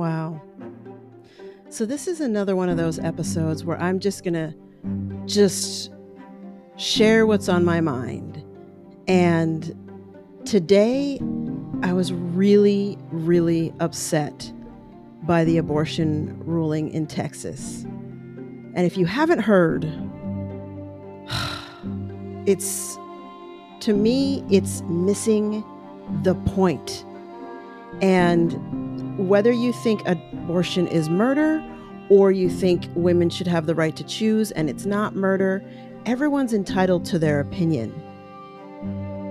[0.00, 0.40] Wow.
[1.68, 4.54] So this is another one of those episodes where I'm just going to
[5.26, 5.92] just
[6.78, 8.42] share what's on my mind.
[9.08, 9.76] And
[10.46, 11.20] today
[11.82, 14.50] I was really really upset
[15.24, 17.82] by the abortion ruling in Texas.
[17.82, 19.84] And if you haven't heard,
[22.46, 22.96] it's
[23.80, 25.62] to me it's missing
[26.22, 27.04] the point.
[28.00, 28.79] And
[29.16, 31.64] whether you think abortion is murder
[32.08, 35.62] or you think women should have the right to choose and it's not murder,
[36.06, 37.92] everyone's entitled to their opinion.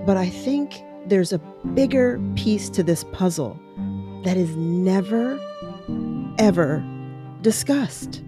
[0.06, 1.38] But I think there's a
[1.74, 3.60] bigger piece to this puzzle
[4.24, 5.38] that is never,
[6.38, 6.84] ever
[7.42, 8.22] discussed.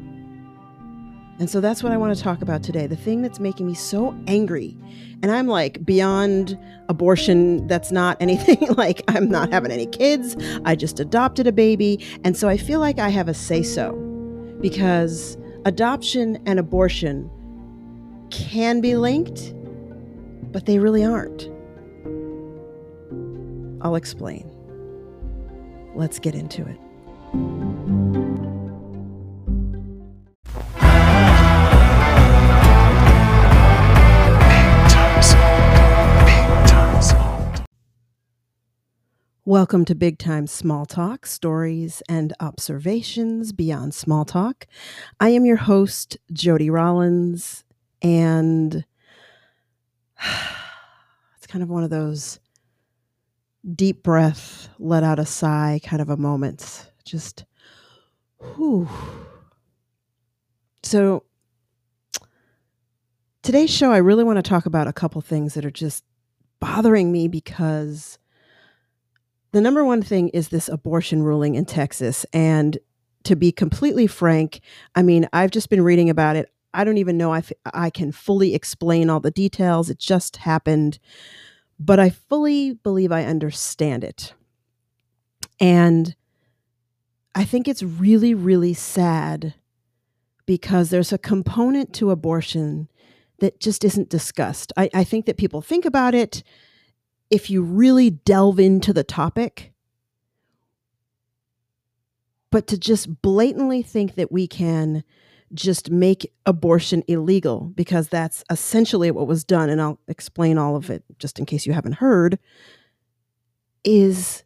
[1.42, 2.86] And so that's what I want to talk about today.
[2.86, 4.76] The thing that's making me so angry.
[5.22, 6.56] And I'm like beyond
[6.88, 7.66] abortion.
[7.66, 10.36] That's not anything like I'm not having any kids.
[10.64, 11.98] I just adopted a baby.
[12.22, 13.90] And so I feel like I have a say so
[14.60, 17.28] because adoption and abortion
[18.30, 19.52] can be linked,
[20.52, 21.50] but they really aren't.
[23.84, 24.48] I'll explain.
[25.96, 27.71] Let's get into it.
[39.52, 44.66] Welcome to Big Time Small Talk Stories and Observations Beyond Small Talk.
[45.20, 47.62] I am your host, Jody Rollins,
[48.00, 48.74] and
[51.36, 52.40] it's kind of one of those
[53.74, 56.90] deep breath, let out a sigh kind of a moment.
[57.04, 57.44] Just,
[58.38, 58.88] whew.
[60.82, 61.24] So,
[63.42, 66.04] today's show, I really want to talk about a couple things that are just
[66.58, 68.18] bothering me because
[69.52, 72.26] the number one thing is this abortion ruling in Texas.
[72.32, 72.78] And
[73.24, 74.60] to be completely frank,
[74.94, 76.50] I mean, I've just been reading about it.
[76.74, 79.90] I don't even know if I can fully explain all the details.
[79.90, 80.98] It just happened
[81.84, 84.34] but I fully believe I understand it.
[85.58, 86.14] And
[87.34, 89.54] I think it's really, really sad
[90.46, 92.88] because there's a component to abortion
[93.38, 94.72] that just isn't discussed.
[94.76, 96.44] I, I, think that people think about it
[97.32, 99.72] if you really delve into the topic.
[102.50, 105.02] But to just blatantly think that we can
[105.54, 109.70] just make abortion illegal because that's essentially what was done.
[109.70, 112.38] And I'll explain all of it just in case you haven't heard,
[113.82, 114.44] is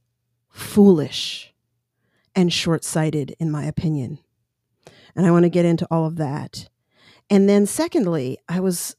[0.48, 1.52] foolish
[2.36, 4.20] and short sighted, in my opinion.
[5.16, 6.68] And I want to get into all of that.
[7.28, 8.94] And then, secondly, I was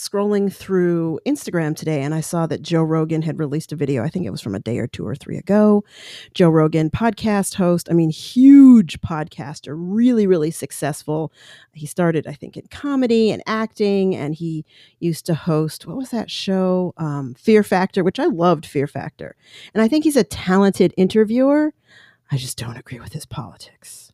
[0.00, 4.02] scrolling through Instagram today and I saw that Joe Rogan had released a video.
[4.02, 5.84] I think it was from a day or two or three ago.
[6.32, 11.32] Joe Rogan, podcast host, I mean, huge podcaster, really, really successful.
[11.74, 14.64] He started, I think, in comedy and acting, and he
[15.00, 16.94] used to host, what was that show?
[16.96, 19.36] Um, Fear Factor, which I loved Fear Factor.
[19.74, 21.74] And I think he's a talented interviewer.
[22.30, 24.09] I just don't agree with his politics.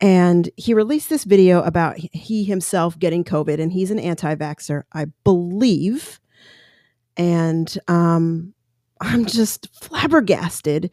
[0.00, 4.82] And he released this video about he himself getting COVID, and he's an anti vaxxer,
[4.92, 6.20] I believe.
[7.16, 8.54] And um,
[9.00, 10.90] I'm just flabbergasted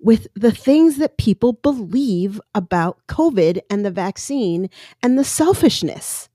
[0.00, 4.70] with the things that people believe about COVID and the vaccine
[5.02, 6.28] and the selfishness.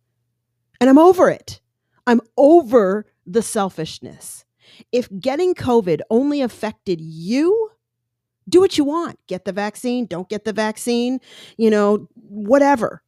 [0.79, 1.61] And I'm over it.
[2.05, 4.43] I'm over the selfishness.
[4.91, 7.71] If getting COVID only affected you,
[8.47, 9.19] do what you want.
[9.27, 11.19] Get the vaccine, don't get the vaccine,
[11.57, 13.01] you know, whatever.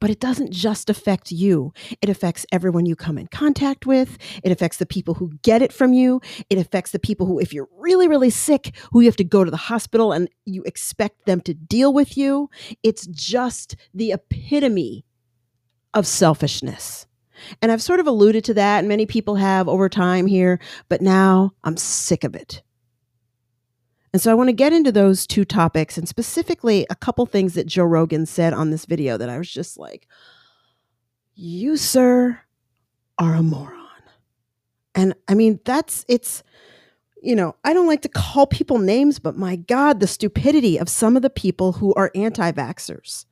[0.00, 1.72] But it doesn't just affect you.
[2.00, 4.18] It affects everyone you come in contact with.
[4.42, 6.20] It affects the people who get it from you.
[6.50, 9.44] It affects the people who, if you're really, really sick, who you have to go
[9.44, 12.50] to the hospital and you expect them to deal with you.
[12.82, 15.04] It's just the epitome
[15.94, 17.06] of selfishness.
[17.60, 20.58] And I've sort of alluded to that, and many people have over time here,
[20.88, 22.62] but now I'm sick of it.
[24.12, 27.54] And so I want to get into those two topics and specifically a couple things
[27.54, 30.06] that Joe Rogan said on this video that I was just like,
[31.34, 32.40] you, sir,
[33.18, 33.78] are a moron.
[34.94, 36.42] And I mean, that's, it's,
[37.22, 40.90] you know, I don't like to call people names, but my God, the stupidity of
[40.90, 43.24] some of the people who are anti vaxxers.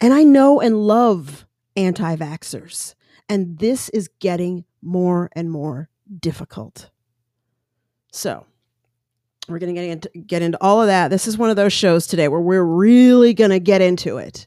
[0.00, 1.46] And I know and love
[1.76, 2.94] anti vaxxers.
[3.28, 5.90] And this is getting more and more
[6.20, 6.90] difficult.
[8.10, 8.46] So,
[9.48, 11.08] we're going to get into, get into all of that.
[11.08, 14.46] This is one of those shows today where we're really going to get into it.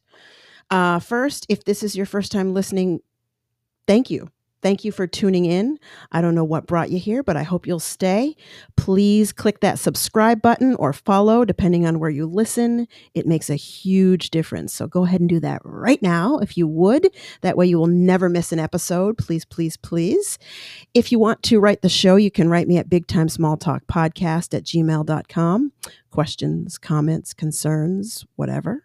[0.69, 3.01] Uh, first, if this is your first time listening,
[3.87, 4.29] thank you.
[4.65, 5.77] Thank you for tuning in.
[6.11, 8.35] I don't know what brought you here, but I hope you'll stay.
[8.75, 12.87] Please click that subscribe button or follow, depending on where you listen.
[13.13, 14.73] It makes a huge difference.
[14.73, 17.11] So go ahead and do that right now if you would.
[17.41, 19.19] That way you will never miss an episode.
[19.19, 20.39] Please, please, please.
[20.95, 23.57] If you want to write the show, you can write me at big time small
[23.57, 25.73] talk podcast at gmail.com.
[26.09, 28.84] Questions, comments, concerns, whatever.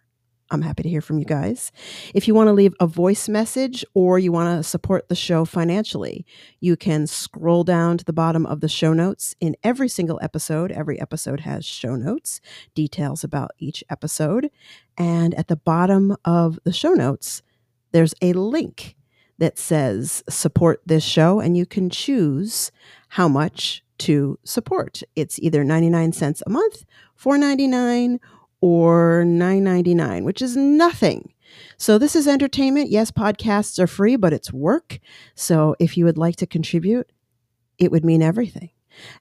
[0.51, 1.71] I'm happy to hear from you guys.
[2.13, 5.45] If you want to leave a voice message or you want to support the show
[5.45, 6.25] financially,
[6.59, 9.33] you can scroll down to the bottom of the show notes.
[9.39, 12.41] In every single episode, every episode has show notes,
[12.75, 14.51] details about each episode.
[14.97, 17.41] And at the bottom of the show notes,
[17.93, 18.97] there's a link
[19.37, 22.71] that says support this show, and you can choose
[23.07, 25.01] how much to support.
[25.15, 26.83] It's either 99 cents a month,
[27.19, 28.19] 4.99
[28.61, 31.33] or 9.99 which is nothing.
[31.77, 32.89] So this is entertainment.
[32.89, 34.99] Yes podcasts are free but it's work.
[35.35, 37.11] So if you would like to contribute
[37.77, 38.69] it would mean everything.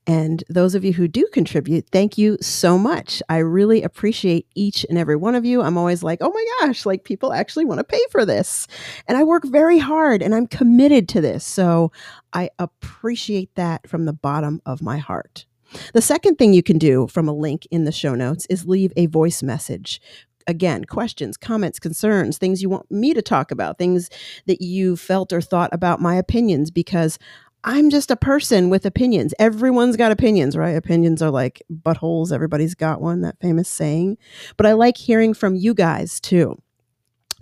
[0.06, 3.22] And those of you who do contribute thank you so much.
[3.28, 5.62] I really appreciate each and every one of you.
[5.62, 8.66] I'm always like oh my gosh like people actually want to pay for this.
[9.08, 11.44] And i work very hard and i'm committed to this.
[11.44, 11.90] So
[12.32, 15.46] i appreciate that from the bottom of my heart
[15.92, 18.92] the second thing you can do from a link in the show notes is leave
[18.96, 20.00] a voice message.
[20.46, 24.08] Again, questions, comments, concerns, things you want me to talk about, things
[24.46, 27.18] that you felt or thought about my opinions, because
[27.62, 29.34] I'm just a person with opinions.
[29.38, 30.76] Everyone's got opinions, right?
[30.76, 32.32] Opinions are like buttholes.
[32.32, 34.16] Everybody's got one, that famous saying.
[34.56, 36.60] But I like hearing from you guys too.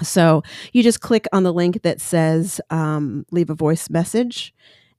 [0.03, 0.43] So
[0.73, 4.55] you just click on the link that says um, leave a voice message,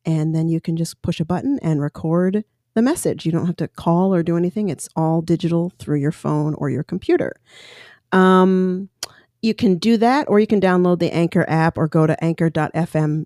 [0.05, 2.43] and then you can just push a button and record
[2.73, 3.25] the message.
[3.25, 4.69] You don't have to call or do anything.
[4.69, 7.35] It's all digital through your phone or your computer.
[8.11, 8.89] Um,
[9.41, 13.23] you can do that, or you can download the Anchor app or go to anchor.fm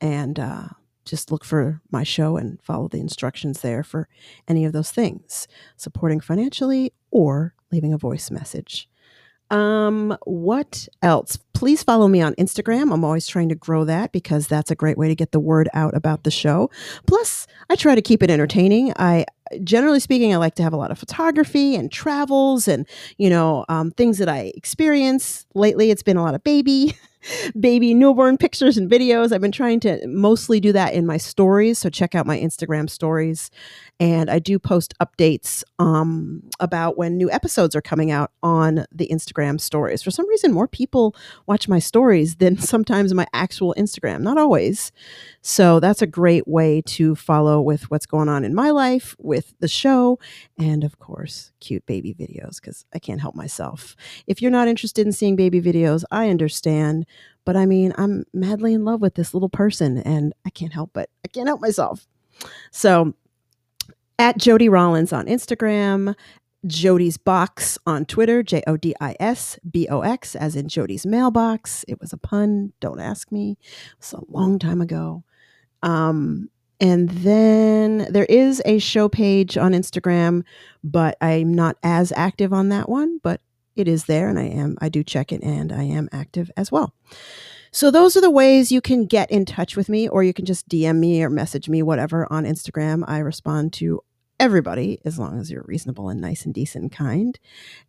[0.00, 0.68] and uh,
[1.04, 4.08] just look for my show and follow the instructions there for
[4.46, 8.88] any of those things supporting financially or leaving a voice message.
[9.50, 11.38] Um, what else?
[11.56, 12.92] Please follow me on Instagram.
[12.92, 15.70] I'm always trying to grow that because that's a great way to get the word
[15.72, 16.68] out about the show.
[17.06, 18.92] Plus, I try to keep it entertaining.
[18.98, 19.24] I
[19.64, 22.86] generally speaking, I like to have a lot of photography and travels and,
[23.16, 25.46] you know, um, things that I experience.
[25.54, 26.94] Lately, it's been a lot of baby.
[27.58, 29.32] baby newborn pictures and videos.
[29.32, 31.78] I've been trying to mostly do that in my stories.
[31.78, 33.50] So check out my Instagram stories.
[33.98, 39.08] And I do post updates um, about when new episodes are coming out on the
[39.10, 40.02] Instagram stories.
[40.02, 44.20] For some reason, more people watch my stories than sometimes my actual Instagram.
[44.22, 44.92] Not always.
[45.42, 49.54] So that's a great way to follow with what's going on in my life, with
[49.60, 50.18] the show,
[50.58, 53.94] and of course, cute baby videos, because I can't help myself.
[54.26, 57.06] If you're not interested in seeing baby videos, I understand.
[57.44, 60.90] But I mean, I'm madly in love with this little person, and I can't help
[60.92, 62.06] but I can't help myself.
[62.70, 63.14] So
[64.18, 66.14] at Jody Rollins on Instagram,
[66.66, 71.06] Jodi's Box on Twitter, J O D I S B O X, as in Jody's
[71.06, 71.84] mailbox.
[71.88, 72.72] It was a pun.
[72.80, 73.58] Don't ask me.
[73.60, 75.24] It was a long time ago.
[75.82, 80.42] Um, and then there is a show page on Instagram,
[80.84, 83.40] but I'm not as active on that one, but
[83.76, 86.72] it is there and I am, I do check it and I am active as
[86.72, 86.94] well.
[87.70, 90.46] So those are the ways you can get in touch with me, or you can
[90.46, 93.04] just DM me or message me, whatever, on Instagram.
[93.06, 94.02] I respond to
[94.38, 97.38] everybody as long as you're reasonable and nice and decent and kind.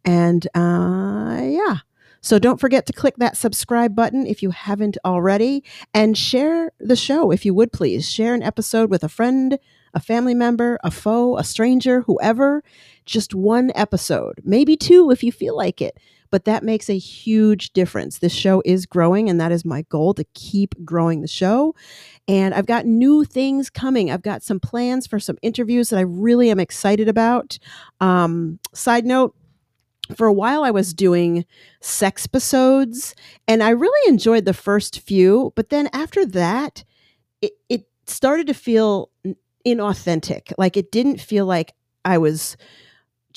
[0.06, 1.78] And uh, yeah.
[2.22, 5.64] So don't forget to click that subscribe button if you haven't already
[5.94, 8.10] and share the show if you would please.
[8.10, 9.60] Share an episode with a friend,
[9.94, 12.64] a family member, a foe, a stranger, whoever.
[13.06, 15.98] Just one episode, maybe two if you feel like it
[16.30, 18.20] but that makes a huge difference.
[18.20, 21.76] This show is growing, and that is my goal to keep growing the show.
[22.28, 24.12] And I've got new things coming.
[24.12, 27.58] I've got some plans for some interviews that I really am excited about.
[28.00, 29.36] Um, side note,
[30.16, 31.46] for a while I was doing
[31.82, 33.14] sex episodes
[33.48, 36.84] and I really enjoyed the first few, but then after that,
[37.42, 39.10] it, it started to feel
[39.66, 40.54] inauthentic.
[40.58, 41.74] Like it didn't feel like
[42.06, 42.56] I was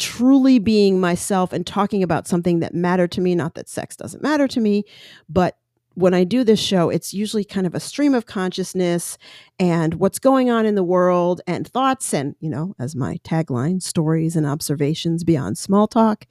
[0.01, 3.35] truly being myself and talking about something that mattered to me.
[3.35, 4.85] Not that sex doesn't matter to me,
[5.29, 5.59] but
[5.95, 9.19] when I do this show, it's usually kind of a stream of consciousness
[9.59, 13.83] and what's going on in the world and thoughts and, you know, as my tagline,
[13.83, 16.27] stories and observations beyond small talk.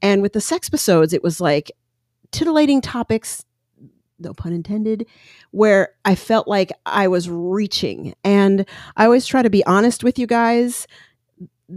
[0.00, 1.70] And with the sex episodes, it was like
[2.30, 3.44] titillating topics,
[4.18, 5.06] no pun intended,
[5.50, 8.14] where I felt like I was reaching.
[8.24, 8.64] And
[8.96, 10.86] I always try to be honest with you guys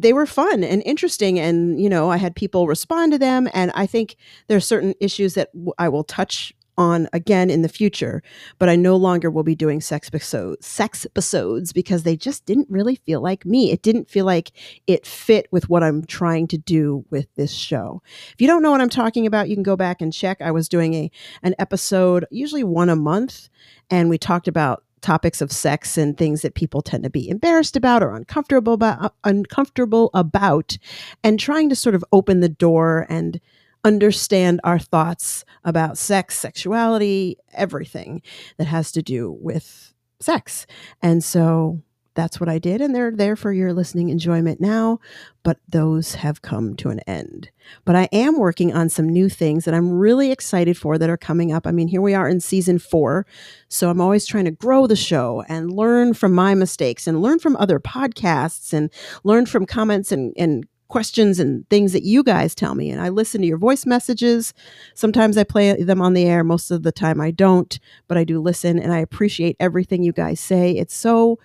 [0.02, 3.72] they were fun and interesting and you know i had people respond to them and
[3.76, 4.16] i think
[4.48, 8.22] there are certain issues that w- I will touch on again in the future,
[8.60, 12.70] but I no longer will be doing sex episodes, sex episodes because they just didn't
[12.70, 13.72] really feel like me.
[13.72, 14.52] It didn't feel like
[14.88, 18.02] it fit with what I'm trying to do with this show.
[18.34, 20.42] If you don't know what I'm talking about, you can go back and check.
[20.42, 21.12] I was doing a
[21.44, 23.50] an episode, usually one a month,
[23.90, 27.78] and we talked about topics of sex and things that people tend to be embarrassed
[27.78, 30.78] about or uncomfortable about uh, uncomfortable about
[31.24, 33.40] and trying to sort of open the door and
[33.84, 38.24] understand our thoughts about sex, sexuality, everything
[38.58, 40.66] that has to do with sex.
[41.04, 41.84] And so
[42.16, 45.00] that's what I did, and they're there for your listening enjoyment now,
[45.44, 47.52] but those have come to an end.
[47.84, 51.18] But I am working on some new things that I'm really excited for that are
[51.18, 51.68] coming up.
[51.68, 53.26] I mean, here we are in season four,
[53.68, 57.40] so I'm always trying to grow the show and learn from my mistakes and learn
[57.40, 58.90] from other podcasts and
[59.24, 62.90] learn from comments and, and questions and things that you guys tell me.
[62.90, 64.54] And I listen to your voice messages.
[64.94, 66.44] Sometimes I play them on the air.
[66.44, 70.14] Most of the time I don't, but I do listen and I appreciate everything you
[70.14, 70.72] guys say.
[70.72, 71.40] It's so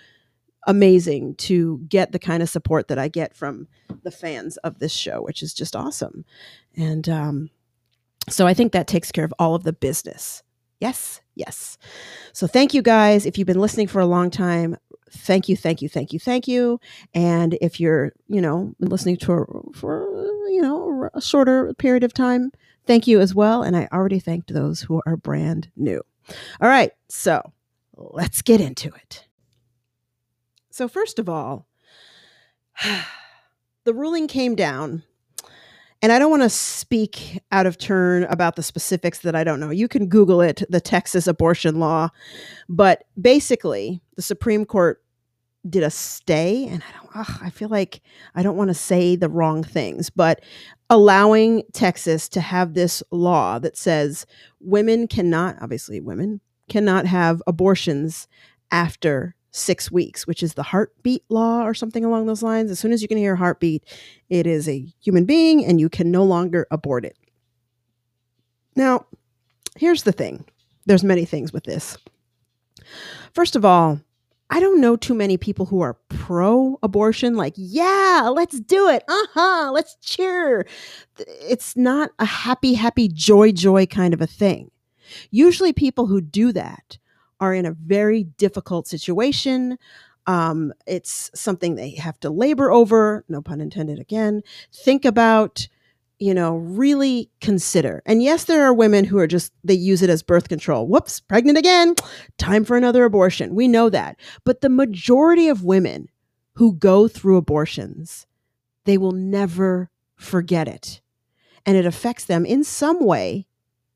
[0.66, 3.66] amazing to get the kind of support that I get from
[4.02, 6.24] the fans of this show, which is just awesome.
[6.76, 7.50] And um,
[8.28, 10.42] so I think that takes care of all of the business.
[10.80, 11.76] Yes, yes.
[12.32, 13.26] So thank you guys.
[13.26, 14.76] If you've been listening for a long time,
[15.10, 16.80] thank you, thank you, thank you, thank you.
[17.14, 20.06] And if you're, you know, listening to a, for,
[20.48, 22.52] you know, a shorter period of time,
[22.86, 23.62] thank you as well.
[23.62, 26.00] And I already thanked those who are brand new.
[26.60, 26.92] All right.
[27.08, 27.52] So
[27.96, 29.26] let's get into it.
[30.70, 31.66] So, first of all,
[33.84, 35.02] the ruling came down
[36.02, 39.60] and I don't want to speak out of turn about the specifics that I don't
[39.60, 39.70] know.
[39.70, 42.08] You can Google it, the Texas abortion law.
[42.68, 45.02] But basically, the Supreme Court
[45.68, 48.00] did a stay, and I don't, ugh, I feel like
[48.34, 50.42] I don't want to say the wrong things, but
[50.88, 54.24] allowing Texas to have this law that says
[54.58, 58.26] women cannot, obviously, women cannot have abortions
[58.70, 62.70] after six weeks, which is the heartbeat law or something along those lines.
[62.70, 63.84] As soon as you can hear a heartbeat,
[64.28, 67.16] it is a human being and you can no longer abort it.
[68.76, 69.06] Now,
[69.76, 70.44] here's the thing
[70.86, 71.96] there's many things with this.
[73.34, 74.00] First of all,
[74.52, 79.04] I don't know too many people who are pro abortion, like, yeah, let's do it.
[79.06, 79.70] Uh huh.
[79.72, 80.66] Let's cheer.
[81.18, 84.70] It's not a happy, happy, joy, joy kind of a thing.
[85.30, 86.98] Usually, people who do that
[87.40, 89.78] are in a very difficult situation.
[90.26, 94.42] Um, it's something they have to labor over, no pun intended again.
[94.72, 95.66] Think about,
[96.18, 98.02] you know, really consider.
[98.04, 100.86] And yes, there are women who are just, they use it as birth control.
[100.86, 101.94] Whoops, pregnant again,
[102.36, 103.54] time for another abortion.
[103.54, 104.20] We know that.
[104.44, 106.08] But the majority of women
[106.54, 108.26] who go through abortions,
[108.84, 111.00] they will never forget it.
[111.64, 113.46] And it affects them in some way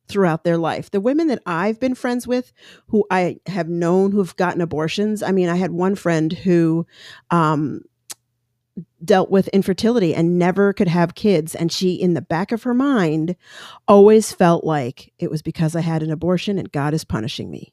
[0.07, 0.91] throughout their life.
[0.91, 2.53] The women that I've been friends with
[2.89, 6.87] who I have known who've gotten abortions, I mean, I had one friend who
[7.31, 7.83] um,
[9.05, 11.55] dealt with infertility and never could have kids.
[11.55, 13.37] And she, in the back of her mind,
[13.89, 17.73] always felt like it was because I had an abortion and God is punishing me.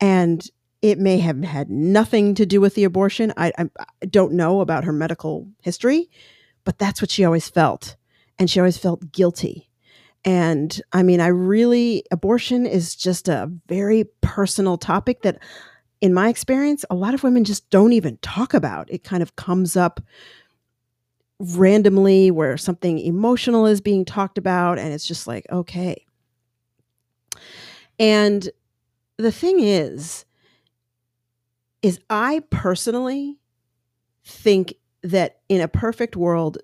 [0.00, 0.44] And
[0.82, 3.32] it may have had nothing to do with the abortion.
[3.36, 3.68] I, I,
[4.02, 6.10] I don't know about her medical history,
[6.64, 7.96] but that's what she always felt.
[8.38, 9.69] And she always felt guilty
[10.24, 15.38] and I mean, I really, abortion is just a very personal topic that,
[16.00, 18.90] in my experience, a lot of women just don't even talk about.
[18.90, 20.00] It kind of comes up
[21.38, 26.04] randomly where something emotional is being talked about, and it's just like, okay.
[27.98, 28.48] And
[29.16, 30.24] the thing is,
[31.82, 33.38] is I personally
[34.24, 36.58] think that in a perfect world,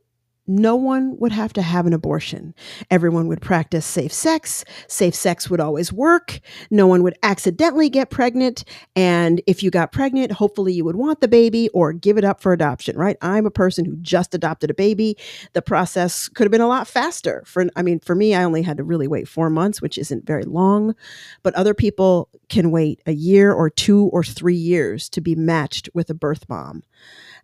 [0.47, 2.55] no one would have to have an abortion.
[2.91, 4.65] Everyone would practice safe sex.
[4.87, 6.41] Safe sex would always work.
[6.71, 8.65] No one would accidentally get pregnant.
[8.95, 12.41] And if you got pregnant, hopefully you would want the baby or give it up
[12.41, 13.17] for adoption, right?
[13.23, 15.17] I'm a person who just adopted a baby.
[15.53, 17.43] The process could have been a lot faster.
[17.47, 20.27] For I mean, for me, I only had to really wait 4 months, which isn't
[20.27, 20.95] very long,
[21.43, 25.89] but other people can wait a year or 2 or 3 years to be matched
[25.95, 26.83] with a birth mom.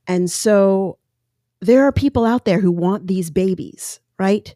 [0.06, 0.98] And so
[1.62, 4.54] there are people out there who want these babies, right?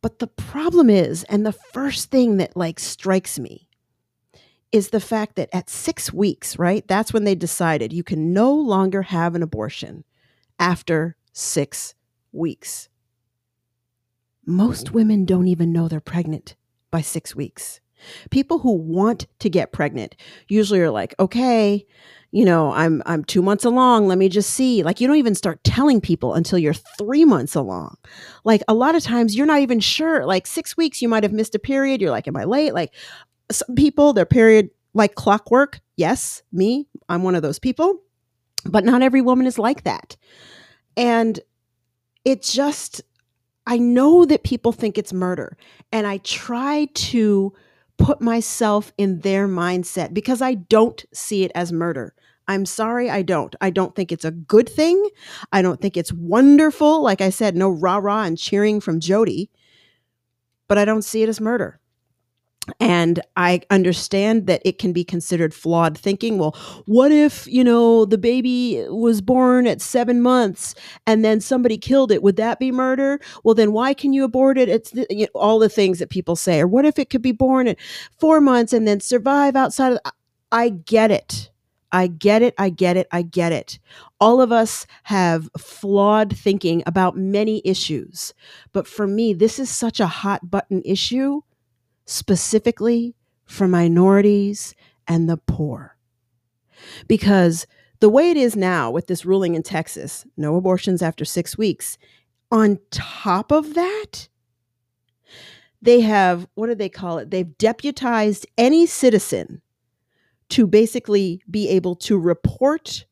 [0.00, 3.68] But the problem is, and the first thing that like strikes me
[4.72, 6.86] is the fact that at six weeks, right?
[6.88, 10.04] That's when they decided you can no longer have an abortion
[10.58, 11.94] after six
[12.32, 12.88] weeks.
[14.46, 16.56] Most women don't even know they're pregnant
[16.90, 17.80] by six weeks.
[18.30, 20.16] People who want to get pregnant
[20.48, 21.86] usually are like, okay,
[22.30, 24.82] you know, I'm I'm 2 months along, let me just see.
[24.82, 27.96] Like you don't even start telling people until you're 3 months along.
[28.44, 30.26] Like a lot of times you're not even sure.
[30.26, 32.74] Like 6 weeks you might have missed a period, you're like am I late?
[32.74, 32.94] Like
[33.50, 35.80] some people their period like clockwork.
[35.96, 38.02] Yes, me, I'm one of those people.
[38.64, 40.16] But not every woman is like that.
[40.96, 41.40] And
[42.24, 43.02] it just
[43.66, 45.56] I know that people think it's murder,
[45.92, 47.52] and I try to
[47.98, 52.14] put myself in their mindset because I don't see it as murder.
[52.48, 53.54] I'm sorry, I don't.
[53.60, 55.08] I don't think it's a good thing.
[55.52, 57.02] I don't think it's wonderful.
[57.02, 59.50] Like I said, no rah rah and cheering from Jody,
[60.66, 61.78] but I don't see it as murder.
[62.80, 66.38] And I understand that it can be considered flawed thinking.
[66.38, 66.54] Well,
[66.86, 70.74] what if, you know, the baby was born at seven months
[71.06, 72.22] and then somebody killed it?
[72.22, 73.20] Would that be murder?
[73.42, 74.68] Well, then why can you abort it?
[74.68, 76.60] It's the, you know, all the things that people say.
[76.60, 77.78] Or what if it could be born at
[78.18, 79.98] four months and then survive outside of.
[80.52, 81.50] I get it.
[81.92, 82.54] I get it.
[82.58, 83.08] I get it.
[83.12, 83.78] I get it.
[84.20, 88.34] All of us have flawed thinking about many issues.
[88.72, 91.40] But for me, this is such a hot button issue
[92.04, 93.14] specifically
[93.46, 94.74] for minorities
[95.06, 95.96] and the poor.
[97.06, 97.66] Because
[98.00, 101.98] the way it is now with this ruling in Texas, no abortions after six weeks,
[102.50, 104.28] on top of that,
[105.82, 107.30] they have, what do they call it?
[107.30, 109.62] They've deputized any citizen
[110.50, 113.04] to basically be able to report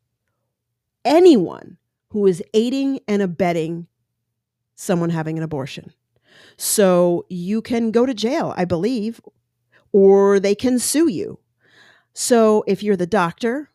[1.04, 1.76] anyone
[2.08, 3.86] who is aiding and abetting
[4.74, 5.92] someone having an abortion.
[6.56, 9.20] So you can go to jail, I believe,
[9.92, 11.38] or they can sue you.
[12.12, 13.70] So if you're the doctor,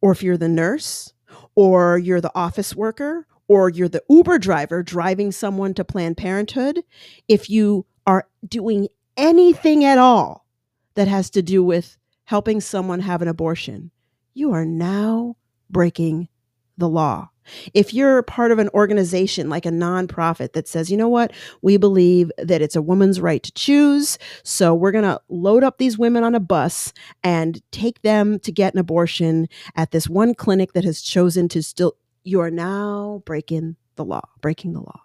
[0.00, 1.12] or if you're the nurse,
[1.54, 6.82] or you're the office worker, or you're the Uber driver driving someone to Planned Parenthood,
[7.28, 10.46] if you are doing anything at all
[10.94, 13.90] that has to do with helping someone have an abortion,
[14.34, 15.36] you are now
[15.70, 16.28] breaking
[16.76, 17.28] the law.
[17.74, 21.76] If you're part of an organization like a nonprofit that says, you know what, we
[21.76, 25.98] believe that it's a woman's right to choose, so we're going to load up these
[25.98, 30.72] women on a bus and take them to get an abortion at this one clinic
[30.72, 35.00] that has chosen to still, you are now breaking the law, breaking the law.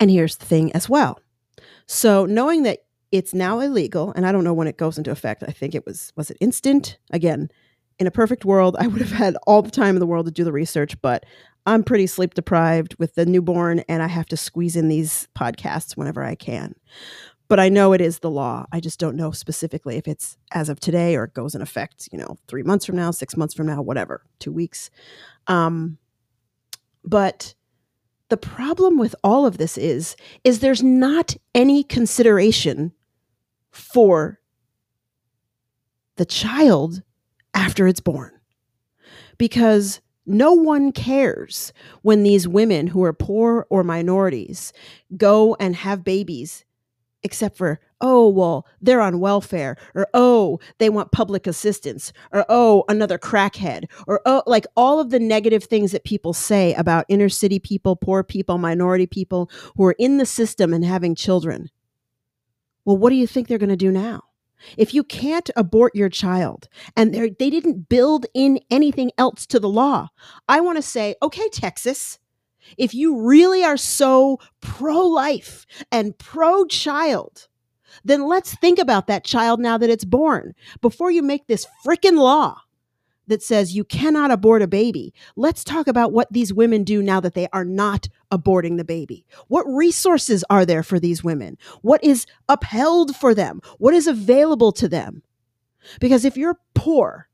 [0.00, 1.20] And here's the thing as well.
[1.86, 5.42] So knowing that it's now illegal, and I don't know when it goes into effect,
[5.46, 6.98] I think it was, was it instant?
[7.10, 7.50] Again,
[7.98, 10.32] in a perfect world, I would have had all the time in the world to
[10.32, 11.24] do the research, but
[11.66, 15.96] I'm pretty sleep deprived with the newborn, and I have to squeeze in these podcasts
[15.96, 16.74] whenever I can.
[17.48, 18.66] But I know it is the law.
[18.72, 22.08] I just don't know specifically if it's as of today or it goes in effect,
[22.12, 24.90] you know, three months from now, six months from now, whatever, two weeks.
[25.46, 25.96] Um,
[27.04, 27.54] but
[28.28, 32.92] the problem with all of this is, is there's not any consideration
[33.70, 34.40] for
[36.16, 37.02] the child
[37.54, 38.32] after it's born.
[39.38, 44.72] Because no one cares when these women who are poor or minorities
[45.16, 46.66] go and have babies,
[47.22, 52.84] except for, oh, well, they're on welfare, or oh, they want public assistance, or oh,
[52.88, 57.30] another crackhead, or oh, like all of the negative things that people say about inner
[57.30, 61.70] city people, poor people, minority people who are in the system and having children.
[62.88, 64.22] Well, what do you think they're going to do now?
[64.78, 69.68] If you can't abort your child and they didn't build in anything else to the
[69.68, 70.08] law,
[70.48, 72.18] I want to say, okay, Texas,
[72.78, 77.48] if you really are so pro life and pro child,
[78.06, 82.16] then let's think about that child now that it's born before you make this freaking
[82.16, 82.58] law
[83.28, 85.14] that says you cannot abort a baby.
[85.36, 89.24] Let's talk about what these women do now that they are not aborting the baby.
[89.46, 91.56] What resources are there for these women?
[91.82, 93.60] What is upheld for them?
[93.78, 95.22] What is available to them?
[96.00, 97.27] Because if you're poor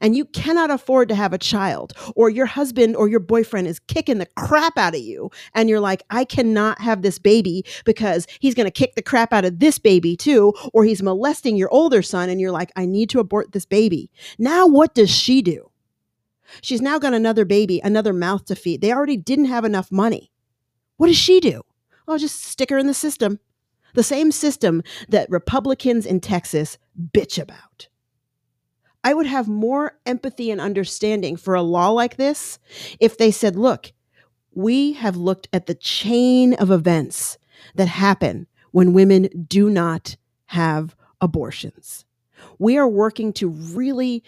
[0.00, 3.78] and you cannot afford to have a child, or your husband or your boyfriend is
[3.80, 8.26] kicking the crap out of you, and you're like, I cannot have this baby because
[8.40, 11.72] he's going to kick the crap out of this baby too, or he's molesting your
[11.72, 14.10] older son, and you're like, I need to abort this baby.
[14.38, 15.70] Now, what does she do?
[16.62, 18.80] She's now got another baby, another mouth to feed.
[18.80, 20.30] They already didn't have enough money.
[20.96, 21.62] What does she do?
[22.06, 23.38] Well, just stick her in the system.
[23.94, 26.78] The same system that Republicans in Texas
[27.12, 27.88] bitch about.
[29.04, 32.58] I would have more empathy and understanding for a law like this
[33.00, 33.92] if they said, look,
[34.52, 37.38] we have looked at the chain of events
[37.74, 42.04] that happen when women do not have abortions.
[42.58, 44.24] We are working to really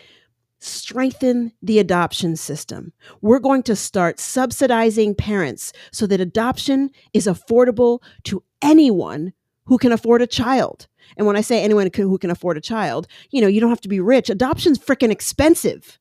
[0.61, 2.93] strengthen the adoption system.
[3.23, 9.33] We're going to start subsidizing parents so that adoption is affordable to anyone
[9.65, 10.87] who can afford a child.
[11.17, 13.81] And when I say anyone who can afford a child, you know, you don't have
[13.83, 14.31] to be rich.
[14.31, 15.99] Adoption's freaking expensive.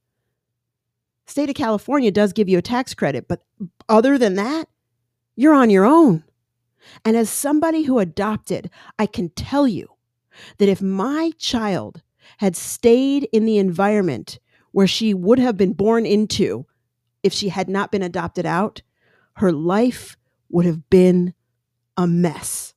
[1.26, 3.44] State of California does give you a tax credit, but
[3.88, 4.68] other than that,
[5.36, 6.24] you're on your own.
[7.06, 9.88] And as somebody who adopted, I can tell you
[10.58, 12.02] that if my child
[12.38, 14.40] had stayed in the environment
[14.72, 16.66] where she would have been born into
[17.24, 18.82] if she had not been adopted out,
[19.34, 20.18] her life
[20.50, 21.34] would have been
[21.98, 22.74] a mess.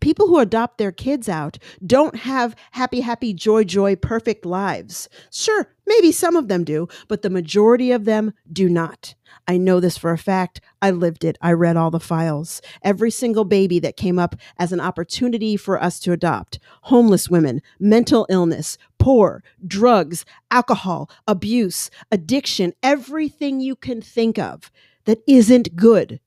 [0.00, 5.08] People who adopt their kids out don't have happy, happy, joy, joy, perfect lives.
[5.30, 9.14] Sure, maybe some of them do, but the majority of them do not.
[9.46, 10.60] I know this for a fact.
[10.80, 11.36] I lived it.
[11.40, 12.62] I read all the files.
[12.82, 17.60] Every single baby that came up as an opportunity for us to adopt homeless women,
[17.78, 24.70] mental illness, poor, drugs, alcohol, abuse, addiction, everything you can think of
[25.04, 26.20] that isn't good.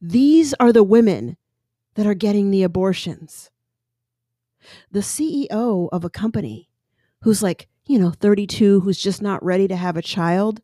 [0.00, 1.36] These are the women
[1.94, 3.50] that are getting the abortions.
[4.90, 6.68] The CEO of a company
[7.22, 10.60] who's like, you know, 32, who's just not ready to have a child,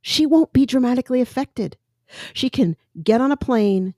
[0.00, 1.76] she won't be dramatically affected.
[2.32, 3.94] She can get on a plane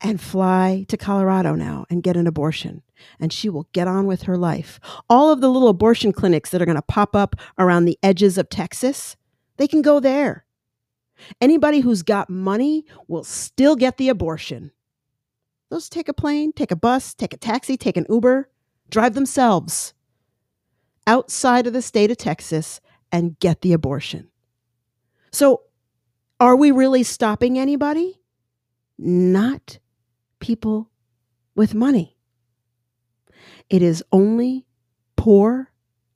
[0.00, 2.82] and fly to Colorado now and get an abortion.
[3.18, 4.80] And she will get on with her life.
[5.08, 8.38] All of the little abortion clinics that are going to pop up around the edges
[8.38, 9.16] of Texas,
[9.56, 10.44] they can go there.
[11.40, 14.72] Anybody who's got money will still get the abortion.
[15.72, 18.50] Those take a plane, take a bus, take a taxi, take an Uber,
[18.90, 19.94] drive themselves
[21.06, 22.78] outside of the state of Texas
[23.10, 24.28] and get the abortion.
[25.30, 25.62] So,
[26.38, 28.20] are we really stopping anybody?
[28.98, 29.78] Not
[30.40, 30.90] people
[31.54, 32.18] with money.
[33.70, 34.66] It is only
[35.16, 35.70] poor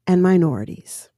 [0.07, 1.09] and minorities.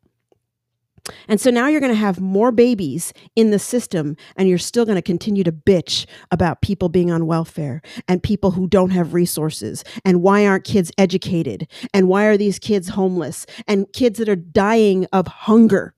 [1.27, 4.85] And so now you're going to have more babies in the system, and you're still
[4.85, 9.15] going to continue to bitch about people being on welfare and people who don't have
[9.15, 9.85] resources.
[10.05, 11.69] And why aren't kids educated?
[11.95, 13.47] And why are these kids homeless?
[13.67, 15.95] And kids that are dying of hunger.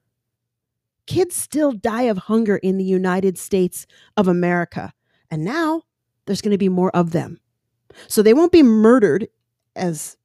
[1.06, 4.92] Kids still die of hunger in the United States of America.
[5.30, 5.82] And now
[6.26, 7.40] there's going to be more of them.
[8.06, 9.28] So they won't be murdered
[9.74, 10.16] as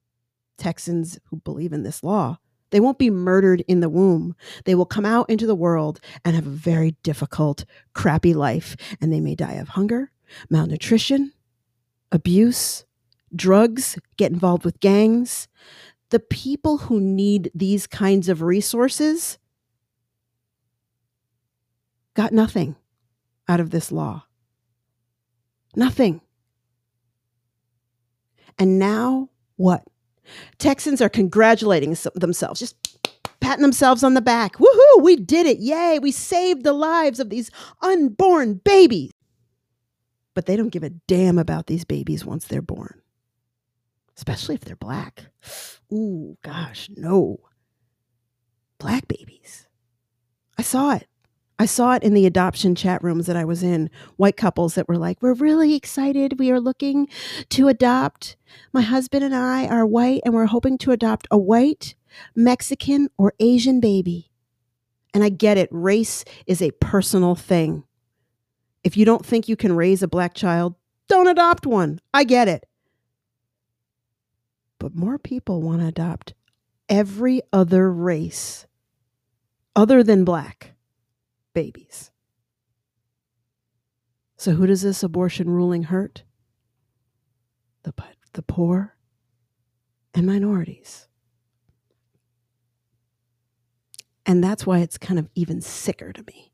[0.57, 2.37] Texans who believe in this law
[2.71, 4.35] they won't be murdered in the womb.
[4.65, 8.75] They will come out into the world and have a very difficult, crappy life.
[8.99, 10.11] And they may die of hunger,
[10.49, 11.31] malnutrition,
[12.11, 12.85] abuse,
[13.35, 15.47] drugs, get involved with gangs.
[16.09, 19.37] The people who need these kinds of resources
[22.13, 22.75] got nothing
[23.47, 24.25] out of this law.
[25.75, 26.21] Nothing.
[28.57, 29.83] And now what?
[30.57, 32.75] Texans are congratulating themselves, just
[33.39, 34.55] patting themselves on the back.
[34.55, 35.59] Woohoo, we did it.
[35.59, 39.11] Yay, we saved the lives of these unborn babies.
[40.33, 43.01] But they don't give a damn about these babies once they're born,
[44.17, 45.27] especially if they're black.
[45.93, 47.39] Ooh, gosh, no.
[48.79, 49.67] Black babies.
[50.57, 51.07] I saw it.
[51.57, 53.89] I saw it in the adoption chat rooms that I was in.
[54.17, 56.37] White couples that were like, We're really excited.
[56.37, 57.07] We are looking
[57.49, 58.35] to adopt.
[58.73, 61.95] My husband and I are white, and we're hoping to adopt a white,
[62.35, 64.29] Mexican, or Asian baby.
[65.13, 65.69] And I get it.
[65.71, 67.85] Race is a personal thing.
[68.83, 70.75] If you don't think you can raise a black child,
[71.07, 71.99] don't adopt one.
[72.13, 72.65] I get it.
[74.77, 76.33] But more people want to adopt
[76.89, 78.67] every other race
[79.75, 80.74] other than black
[81.55, 82.11] babies.
[84.37, 86.21] So, who does this abortion ruling hurt?
[87.81, 87.93] The,
[88.33, 88.95] the poor
[90.13, 91.07] and minorities.
[94.25, 96.51] And that's why it's kind of even sicker to me.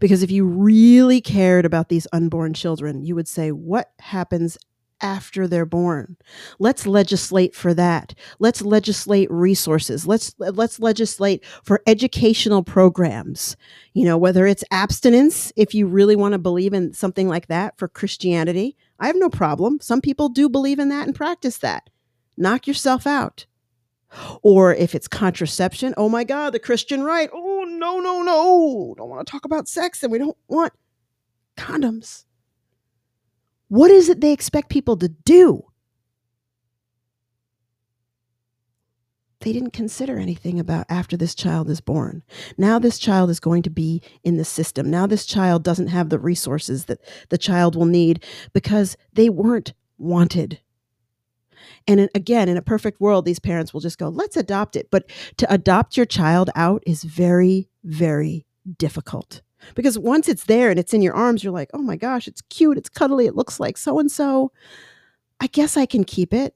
[0.00, 4.56] Because if you really cared about these unborn children, you would say, what happens
[5.00, 6.16] after they're born.
[6.58, 8.14] Let's legislate for that.
[8.38, 10.06] Let's legislate resources.
[10.06, 13.56] Let's let's legislate for educational programs.
[13.94, 17.78] You know, whether it's abstinence if you really want to believe in something like that
[17.78, 19.80] for Christianity, I have no problem.
[19.80, 21.90] Some people do believe in that and practice that.
[22.36, 23.46] Knock yourself out.
[24.42, 27.28] Or if it's contraception, oh my god, the Christian right.
[27.32, 28.94] Oh no, no, no.
[28.96, 30.72] Don't want to talk about sex and we don't want
[31.56, 32.24] condoms.
[33.68, 35.64] What is it they expect people to do?
[39.40, 42.24] They didn't consider anything about after this child is born.
[42.58, 44.90] Now, this child is going to be in the system.
[44.90, 49.72] Now, this child doesn't have the resources that the child will need because they weren't
[49.98, 50.60] wanted.
[51.86, 54.90] And again, in a perfect world, these parents will just go, let's adopt it.
[54.90, 58.46] But to adopt your child out is very, very
[58.78, 59.42] difficult.
[59.74, 62.42] Because once it's there and it's in your arms, you're like, oh my gosh, it's
[62.42, 64.52] cute, it's cuddly, it looks like so and so.
[65.40, 66.54] I guess I can keep it.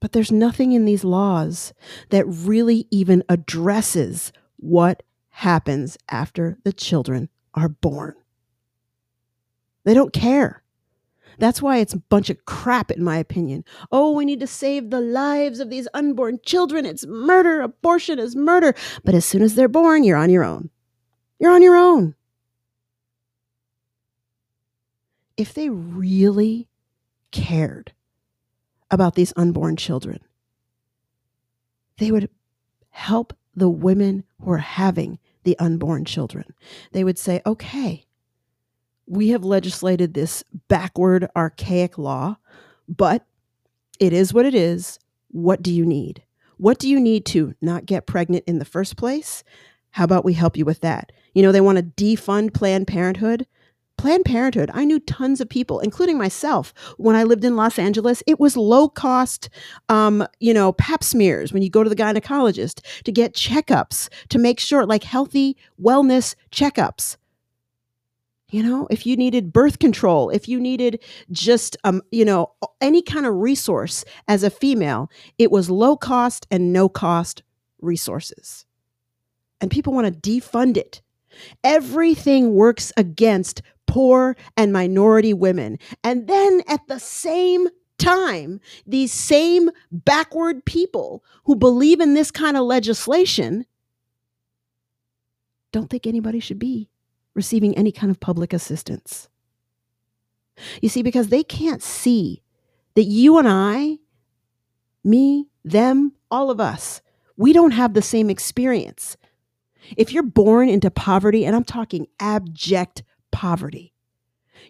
[0.00, 1.72] But there's nothing in these laws
[2.10, 8.14] that really even addresses what happens after the children are born.
[9.84, 10.63] They don't care.
[11.38, 13.64] That's why it's a bunch of crap, in my opinion.
[13.90, 16.86] Oh, we need to save the lives of these unborn children.
[16.86, 17.60] It's murder.
[17.60, 18.74] Abortion is murder.
[19.04, 20.70] But as soon as they're born, you're on your own.
[21.38, 22.14] You're on your own.
[25.36, 26.68] If they really
[27.32, 27.92] cared
[28.90, 30.20] about these unborn children,
[31.98, 32.30] they would
[32.90, 36.54] help the women who are having the unborn children.
[36.92, 38.04] They would say, okay,
[39.06, 42.36] we have legislated this backward, archaic law,
[42.88, 43.26] but
[44.00, 44.98] it is what it is.
[45.28, 46.22] What do you need?
[46.56, 49.42] What do you need to not get pregnant in the first place?
[49.90, 51.12] How about we help you with that?
[51.34, 53.46] You know, they want to defund Planned Parenthood.
[53.96, 58.22] Planned Parenthood, I knew tons of people, including myself, when I lived in Los Angeles.
[58.26, 59.48] It was low cost,
[59.88, 64.38] um, you know, pap smears when you go to the gynecologist to get checkups to
[64.38, 67.16] make sure, like healthy wellness checkups.
[68.54, 73.02] You know, if you needed birth control, if you needed just, um, you know, any
[73.02, 77.42] kind of resource as a female, it was low cost and no cost
[77.80, 78.64] resources.
[79.60, 81.02] And people want to defund it.
[81.64, 85.76] Everything works against poor and minority women.
[86.04, 87.66] And then at the same
[87.98, 93.66] time, these same backward people who believe in this kind of legislation
[95.72, 96.88] don't think anybody should be
[97.34, 99.28] receiving any kind of public assistance.
[100.80, 102.42] You see, because they can't see
[102.94, 103.98] that you and I,
[105.02, 107.02] me, them, all of us,
[107.36, 109.16] we don't have the same experience.
[109.96, 113.92] If you're born into poverty, and I'm talking abject poverty,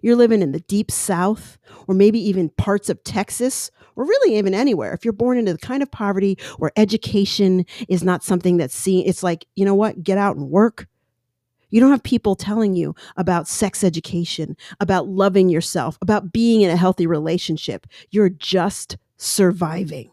[0.00, 4.54] you're living in the deep south, or maybe even parts of Texas, or really even
[4.54, 4.92] anywhere.
[4.92, 9.06] If you're born into the kind of poverty where education is not something that's seen,
[9.06, 10.88] it's like, you know what, get out and work,
[11.70, 16.70] you don't have people telling you about sex education, about loving yourself, about being in
[16.70, 17.86] a healthy relationship.
[18.10, 20.10] You're just surviving.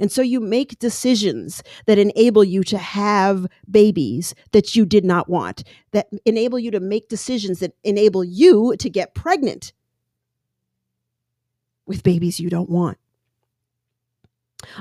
[0.00, 5.28] And so you make decisions that enable you to have babies that you did not
[5.28, 9.72] want, that enable you to make decisions that enable you to get pregnant
[11.86, 12.98] with babies you don't want.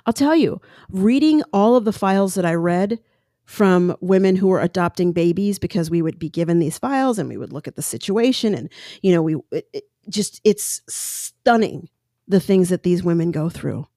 [0.06, 3.00] I'll tell you, reading all of the files that I read
[3.46, 7.38] from women who were adopting babies because we would be given these files and we
[7.38, 8.70] would look at the situation and
[9.02, 11.90] you know we it, it just it's stunning
[12.28, 13.88] the things that these women go through.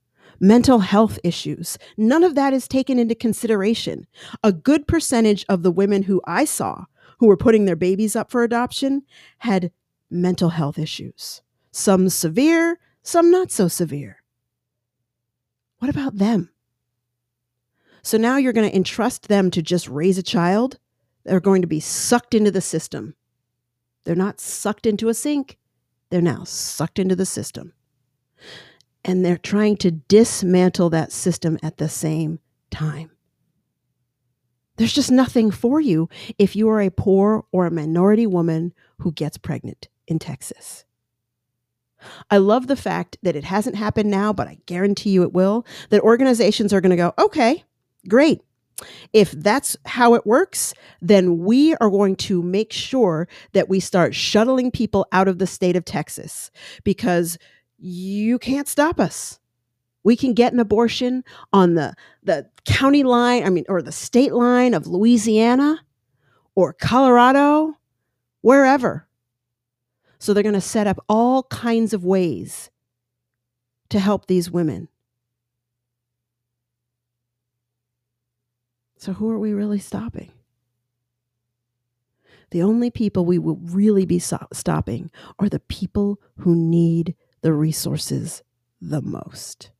[0.40, 4.06] Mental health issues none of that is taken into consideration.
[4.44, 6.84] A good percentage of the women who i saw
[7.18, 9.02] who were putting their babies up for adoption
[9.38, 9.72] had
[10.10, 11.42] mental health issues.
[11.72, 14.22] Some severe some not so severe.
[15.78, 16.50] What about them
[18.02, 20.78] so now you're going to entrust them to just raise a child.
[21.24, 23.14] They're going to be sucked into the system.
[24.04, 25.58] They're not sucked into a sink,
[26.10, 27.74] they're now sucked into the system.
[29.04, 33.10] And they're trying to dismantle that system at the same time.
[34.76, 36.08] There's just nothing for you
[36.38, 40.84] if you are a poor or a minority woman who gets pregnant in Texas.
[42.30, 45.66] I love the fact that it hasn't happened now, but I guarantee you it will.
[45.90, 47.64] That organizations are going to go, okay,
[48.08, 48.40] Great.
[49.12, 54.14] If that's how it works, then we are going to make sure that we start
[54.14, 56.50] shuttling people out of the state of Texas
[56.84, 57.38] because
[57.78, 59.40] you can't stop us.
[60.04, 64.32] We can get an abortion on the, the county line, I mean, or the state
[64.32, 65.80] line of Louisiana
[66.54, 67.74] or Colorado,
[68.42, 69.08] wherever.
[70.18, 72.70] So they're going to set up all kinds of ways
[73.90, 74.88] to help these women.
[78.98, 80.32] So, who are we really stopping?
[82.50, 87.52] The only people we will really be so- stopping are the people who need the
[87.52, 88.42] resources
[88.80, 89.70] the most.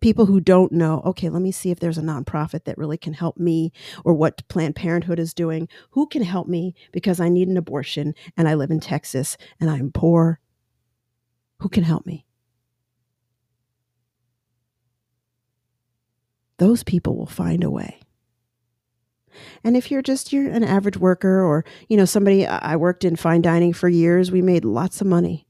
[0.00, 3.12] People who don't know, okay, let me see if there's a nonprofit that really can
[3.12, 3.72] help me
[4.06, 5.68] or what Planned Parenthood is doing.
[5.90, 9.68] Who can help me because I need an abortion and I live in Texas and
[9.68, 10.40] I'm poor?
[11.58, 12.24] Who can help me?
[16.56, 18.00] Those people will find a way.
[19.64, 23.16] And if you're just you're an average worker or, you know, somebody I worked in
[23.16, 25.46] fine dining for years, we made lots of money.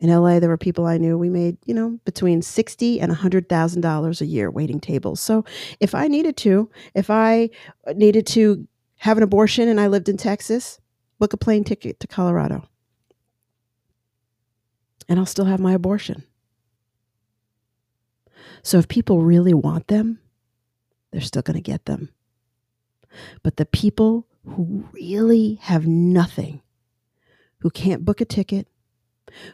[0.00, 3.16] In LA, there were people I knew we made, you know, between sixty and a
[3.16, 5.20] hundred thousand dollars a year waiting tables.
[5.20, 5.44] So
[5.78, 7.50] if I needed to, if I
[7.94, 8.66] needed to
[8.98, 10.80] have an abortion and I lived in Texas,
[11.18, 12.68] book a plane ticket to Colorado.
[15.08, 16.24] And I'll still have my abortion.
[18.62, 20.18] So if people really want them,
[21.12, 22.10] they're still going to get them.
[23.42, 26.62] But the people who really have nothing,
[27.58, 28.66] who can't book a ticket,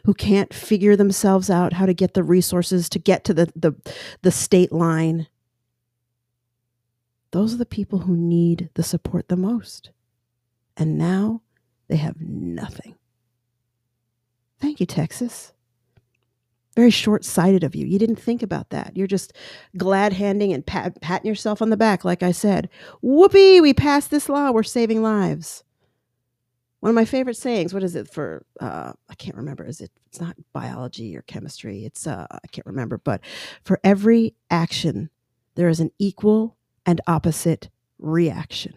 [0.05, 3.73] who can't figure themselves out how to get the resources to get to the, the,
[4.21, 5.27] the state line,
[7.31, 9.91] those are the people who need the support the most.
[10.75, 11.41] And now
[11.87, 12.95] they have nothing.
[14.59, 15.53] Thank you, Texas.
[16.79, 17.85] Very short sighted of you.
[17.85, 18.95] You didn't think about that.
[18.95, 19.33] You're just
[19.75, 22.69] glad handing and pat, patting yourself on the back, like I said.
[23.01, 24.49] Whoopee, we passed this law.
[24.51, 25.65] We're saving lives.
[26.79, 28.45] One of my favorite sayings, what is it for?
[28.61, 29.65] Uh, I can't remember.
[29.65, 29.91] Is it?
[30.05, 31.83] It's not biology or chemistry.
[31.83, 32.97] It's, uh, I can't remember.
[32.97, 33.19] But
[33.65, 35.09] for every action,
[35.55, 38.75] there is an equal and opposite reaction.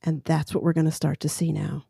[0.00, 1.86] And that's what we're going to start to see now.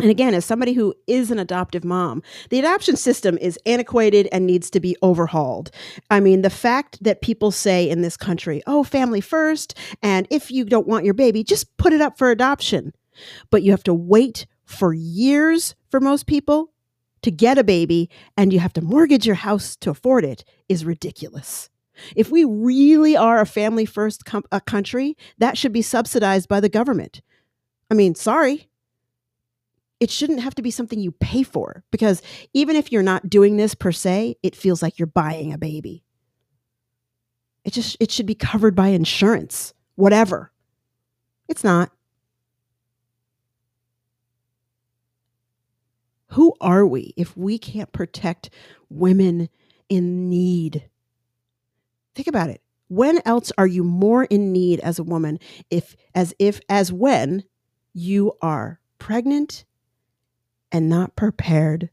[0.00, 4.46] And again, as somebody who is an adoptive mom, the adoption system is antiquated and
[4.46, 5.70] needs to be overhauled.
[6.10, 10.50] I mean, the fact that people say in this country, oh, family first, and if
[10.50, 12.92] you don't want your baby, just put it up for adoption.
[13.50, 16.72] But you have to wait for years for most people
[17.22, 20.84] to get a baby, and you have to mortgage your house to afford it is
[20.84, 21.68] ridiculous.
[22.16, 26.60] If we really are a family first com- a country, that should be subsidized by
[26.60, 27.20] the government.
[27.90, 28.69] I mean, sorry.
[30.00, 32.22] It shouldn't have to be something you pay for because
[32.54, 36.02] even if you're not doing this per se, it feels like you're buying a baby.
[37.64, 40.50] It just it should be covered by insurance, whatever.
[41.48, 41.92] It's not.
[46.28, 48.50] Who are we if we can't protect
[48.88, 49.48] women
[49.88, 50.88] in need?
[52.14, 52.62] Think about it.
[52.88, 55.38] When else are you more in need as a woman
[55.70, 57.44] if as if as when
[57.92, 59.64] you are pregnant
[60.72, 61.90] and not prepared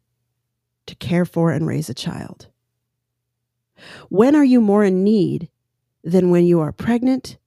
[0.85, 2.47] to care for and raise a child?
[4.09, 5.49] When are you more in need
[6.03, 7.37] than when you are pregnant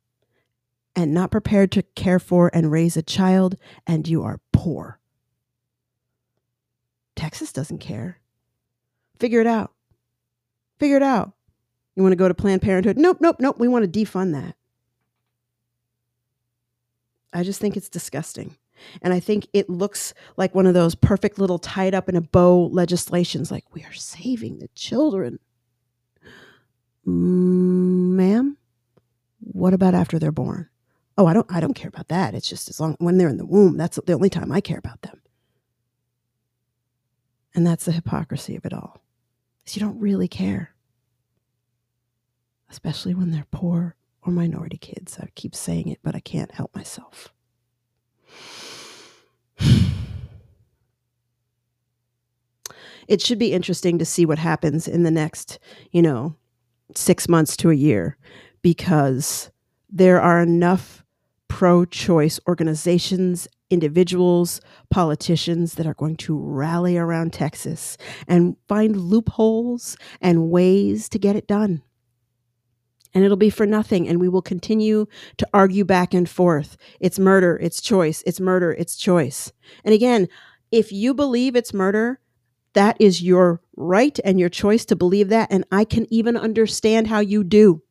[0.94, 4.98] and not prepared to care for and raise a child and you are poor?
[7.16, 8.18] Texas doesn't care.
[9.18, 9.72] Figure it out.
[10.78, 11.32] Figure it out.
[11.94, 12.96] You want to go to Planned Parenthood?
[12.96, 13.58] Nope, nope, nope.
[13.58, 14.54] We want to defund that.
[17.32, 18.56] I just think it's disgusting.
[19.02, 22.20] And I think it looks like one of those perfect little tied up in a
[22.20, 25.38] bow legislations like, we are saving the children.
[27.06, 28.56] Mm, ma'am,
[29.40, 30.68] what about after they're born?
[31.18, 32.34] Oh, I don't I don't care about that.
[32.34, 34.78] It's just as long when they're in the womb, that's the only time I care
[34.78, 35.20] about them.
[37.54, 39.02] And that's the hypocrisy of it all.
[39.66, 40.74] Is you don't really care
[42.70, 45.18] especially when they're poor or minority kids.
[45.20, 47.32] I keep saying it, but I can't help myself.
[53.11, 55.59] It should be interesting to see what happens in the next,
[55.90, 56.37] you know,
[56.94, 58.16] six months to a year
[58.62, 59.51] because
[59.90, 61.05] there are enough
[61.49, 67.96] pro choice organizations, individuals, politicians that are going to rally around Texas
[68.29, 71.83] and find loopholes and ways to get it done
[73.12, 74.09] and it'll be for nothing.
[74.09, 75.07] And we will continue
[75.38, 76.77] to argue back and forth.
[77.01, 79.53] It's murder, it's choice, it's murder, it's choice.
[79.85, 80.29] And again,
[80.70, 82.20] if you believe it's murder,
[82.74, 85.50] that is your right and your choice to believe that.
[85.50, 87.83] And I can even understand how you do.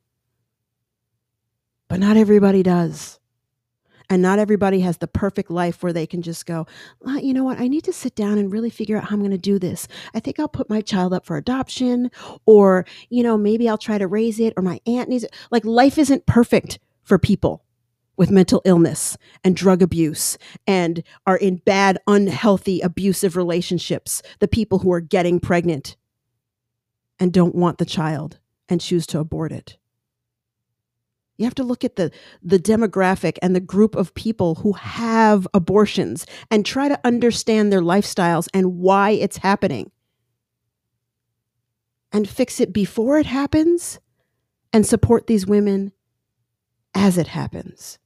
[1.88, 3.20] But not everybody does.
[4.12, 6.66] And not everybody has the perfect life where they can just go,
[7.00, 7.60] well, you know what?
[7.60, 9.88] I need to sit down and really figure out how I'm going to do this.
[10.16, 12.10] I think I'll put my child up for adoption,
[12.48, 15.36] or, you know, maybe I'll try to raise it, or my aunt needs it.
[15.52, 17.64] Like, life isn't perfect for people
[18.20, 24.80] with mental illness and drug abuse and are in bad, unhealthy, abusive relationships, the people
[24.80, 25.96] who are getting pregnant
[27.18, 29.78] and don't want the child and choose to abort it.
[31.38, 32.12] You have to look at the,
[32.44, 37.82] the demographic and the group of people who have abortions and try to understand their
[37.82, 39.92] lifestyles and why it's happening.
[42.12, 44.02] And fix it before it happens
[44.74, 45.94] and support these women
[46.94, 47.98] as it happens.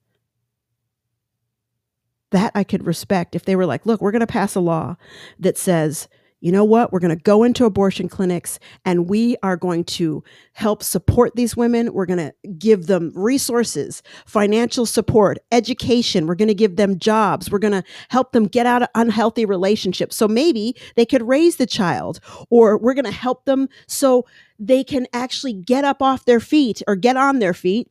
[2.33, 4.97] That I could respect if they were like, look, we're going to pass a law
[5.39, 6.07] that says
[6.43, 6.91] you know what?
[6.91, 11.55] We're going to go into abortion clinics and we are going to help support these
[11.55, 11.93] women.
[11.93, 16.27] We're going to give them resources, financial support, education.
[16.27, 17.49] We're going to give them jobs.
[17.49, 20.17] We're going to help them get out of unhealthy relationships.
[20.17, 22.19] So maybe they could raise the child,
[22.49, 24.25] or we're going to help them so
[24.59, 27.89] they can actually get up off their feet or get on their feet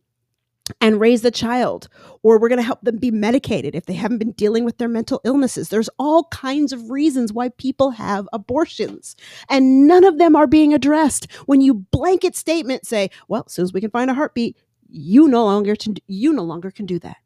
[0.80, 1.88] and raise the child,
[2.22, 4.88] or we're going to help them be medicated if they haven't been dealing with their
[4.88, 5.68] mental illnesses.
[5.68, 9.16] There's all kinds of reasons why people have abortions,
[9.48, 11.30] and none of them are being addressed.
[11.46, 14.56] When you blanket statement say, "Well, as soon as we can find a heartbeat,
[14.88, 17.18] you no longer to, you no longer can do that."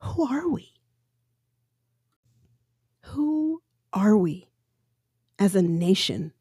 [0.00, 0.72] Who are we?
[3.00, 4.48] Who are we
[5.38, 6.32] as a nation?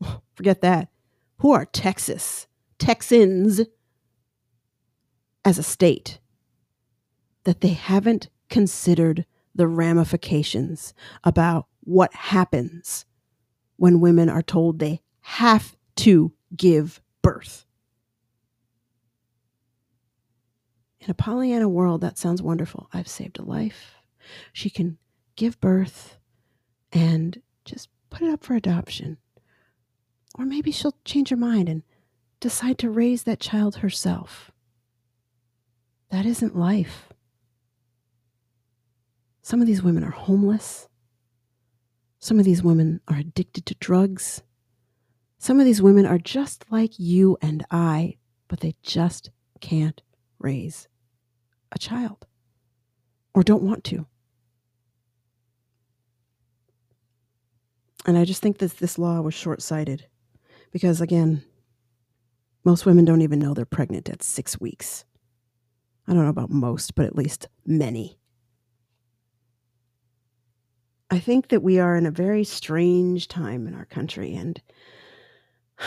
[0.34, 0.88] Forget that.
[1.38, 2.46] Who are Texas?
[2.80, 3.60] Texans
[5.44, 6.18] as a state
[7.44, 13.04] that they haven't considered the ramifications about what happens
[13.76, 17.66] when women are told they have to give birth.
[21.00, 22.88] In a Pollyanna world, that sounds wonderful.
[22.92, 23.94] I've saved a life.
[24.52, 24.98] She can
[25.36, 26.18] give birth
[26.92, 29.18] and just put it up for adoption.
[30.38, 31.82] Or maybe she'll change her mind and
[32.40, 34.50] decide to raise that child herself.
[36.10, 37.12] That isn't life.
[39.42, 40.88] Some of these women are homeless.
[42.18, 44.42] Some of these women are addicted to drugs.
[45.38, 48.16] Some of these women are just like you and I,
[48.48, 49.30] but they just
[49.60, 50.02] can't
[50.38, 50.88] raise
[51.72, 52.26] a child
[53.34, 54.06] or don't want to.
[58.06, 60.06] And I just think that this law was short sighted
[60.72, 61.44] because, again,
[62.64, 65.04] most women don't even know they're pregnant at six weeks.
[66.06, 68.18] I don't know about most, but at least many.
[71.10, 74.60] I think that we are in a very strange time in our country, and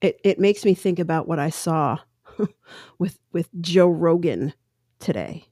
[0.00, 1.98] it, it makes me think about what I saw
[2.98, 4.54] with with Joe Rogan
[4.98, 5.46] today.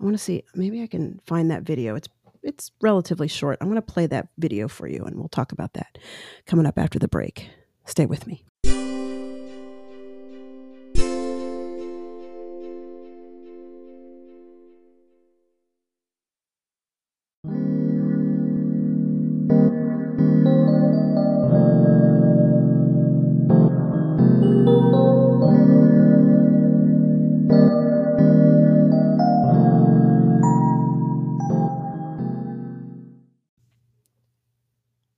[0.00, 1.94] I want to see maybe I can find that video.
[1.94, 2.08] It's
[2.42, 3.58] it's relatively short.
[3.60, 5.96] I'm going to play that video for you and we'll talk about that
[6.46, 7.48] coming up after the break.
[7.84, 8.44] Stay with me.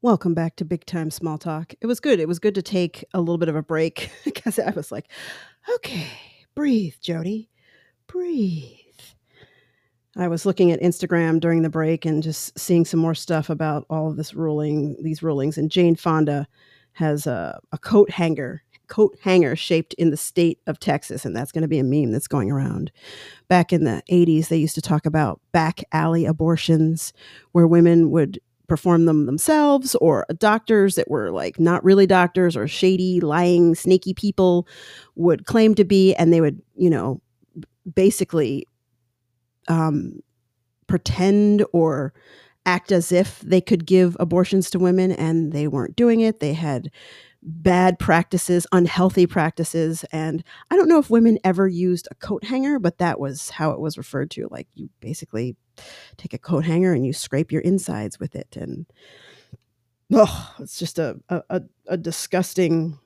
[0.07, 1.75] Welcome back to Big Time Small Talk.
[1.81, 2.21] It was good.
[2.21, 5.09] It was good to take a little bit of a break because I was like,
[5.75, 6.07] okay,
[6.55, 7.51] breathe, Jody,
[8.07, 8.79] breathe.
[10.17, 13.85] I was looking at Instagram during the break and just seeing some more stuff about
[13.91, 15.59] all of this ruling, these rulings.
[15.59, 16.47] And Jane Fonda
[16.93, 21.51] has a, a coat hanger, coat hanger shaped in the state of Texas, and that's
[21.51, 22.93] going to be a meme that's going around.
[23.49, 27.13] Back in the 80s, they used to talk about back alley abortions,
[27.51, 28.39] where women would
[28.69, 34.13] perform them themselves or doctors that were like not really doctors or shady lying snaky
[34.13, 34.67] people
[35.15, 37.21] would claim to be and they would you know
[37.95, 38.67] basically
[39.69, 40.21] um,
[40.87, 42.13] pretend or
[42.65, 46.41] act as if they could give abortions to women and they weren't doing it.
[46.41, 46.91] They had
[47.47, 50.05] bad practices, unhealthy practices.
[50.11, 53.71] And I don't know if women ever used a coat hanger, but that was how
[53.71, 54.49] it was referred to.
[54.51, 55.57] Like you basically
[56.17, 58.57] take a coat hanger and you scrape your insides with it.
[58.57, 58.87] And
[60.13, 62.99] oh, it's just a, a, a disgusting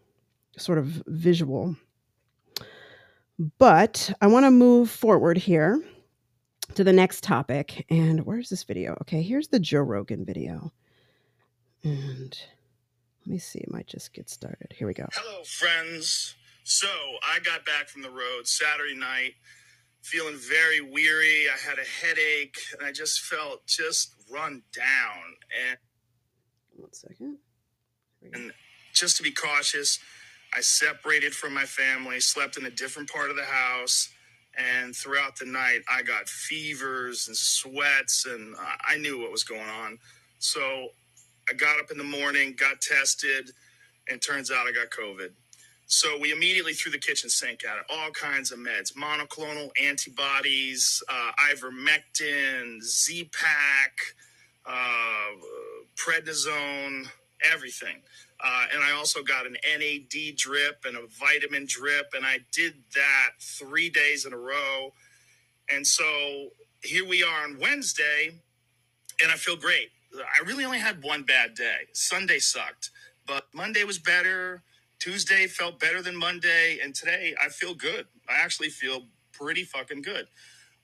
[0.57, 1.77] sort of visual.
[3.59, 5.83] But I want to move forward here
[6.75, 7.85] to the next topic.
[7.91, 8.97] And where's this video?
[9.03, 10.73] Okay, here's the Joe Rogan video.
[11.83, 12.39] And
[13.27, 13.61] let me see.
[13.61, 14.73] It might just get started.
[14.77, 15.07] Here we go.
[15.13, 16.35] Hello, friends.
[16.65, 16.89] So
[17.23, 19.35] I got back from the road Saturday night,
[20.03, 21.47] feeling very weary.
[21.49, 25.37] I had a headache, and I just felt just run down.
[25.69, 25.79] And
[26.77, 27.39] one second.
[28.33, 28.53] And
[28.95, 29.99] just to be cautious,
[30.55, 34.09] I separated from my family, slept in a different part of the house,
[34.57, 38.57] and throughout the night, I got fevers and sweats, and
[38.87, 39.99] I knew what was going on.
[40.39, 40.89] So
[41.51, 43.51] I got up in the morning, got tested,
[44.09, 45.31] and turns out I got COVID.
[45.87, 47.85] So we immediately threw the kitchen sink at it.
[47.91, 53.99] All kinds of meds, monoclonal antibodies, uh, ivermectin, Z-Pak,
[54.65, 55.33] uh,
[55.97, 57.07] prednisone,
[57.53, 57.97] everything.
[58.43, 62.75] Uh, and I also got an NAD drip and a vitamin drip, and I did
[62.95, 64.93] that three days in a row.
[65.69, 66.51] And so
[66.85, 68.31] here we are on Wednesday,
[69.21, 69.91] and I feel great.
[70.15, 71.89] I really only had one bad day.
[71.93, 72.91] Sunday sucked,
[73.27, 74.63] but Monday was better.
[74.99, 78.07] Tuesday felt better than Monday, and today I feel good.
[78.29, 80.27] I actually feel pretty fucking good.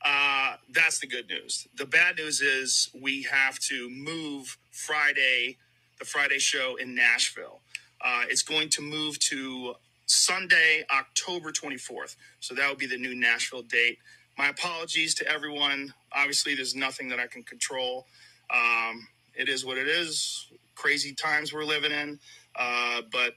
[0.04, 1.66] Uh, that's the good news.
[1.76, 5.58] The bad news is we have to move Friday,
[5.98, 7.60] the Friday show in Nashville.
[8.04, 9.74] Uh, it's going to move to
[10.06, 12.16] Sunday, October 24th.
[12.40, 13.98] So that would be the new Nashville date.
[14.38, 15.94] My apologies to everyone.
[16.12, 18.06] Obviously, there's nothing that I can control.
[18.54, 20.50] Um, it is what it is.
[20.74, 22.18] Crazy times we're living in.
[22.54, 23.34] Uh, but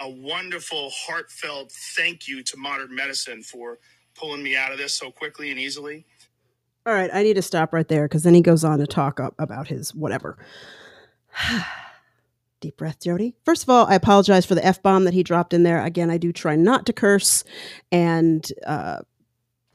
[0.00, 3.78] a wonderful, heartfelt thank you to modern medicine for
[4.14, 6.04] pulling me out of this so quickly and easily.
[6.86, 9.20] All right, I need to stop right there because then he goes on to talk
[9.38, 10.38] about his whatever.
[12.60, 13.34] Deep breath, Jody.
[13.44, 15.84] First of all, I apologize for the f bomb that he dropped in there.
[15.84, 17.44] Again, I do try not to curse,
[17.92, 19.00] and uh,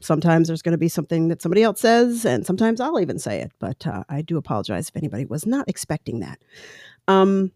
[0.06, 3.42] sometimes there's going to be something that somebody else says, and sometimes I'll even say
[3.42, 3.52] it.
[3.60, 6.40] But uh, I do apologize if anybody was not expecting that.
[7.08, 7.52] Um,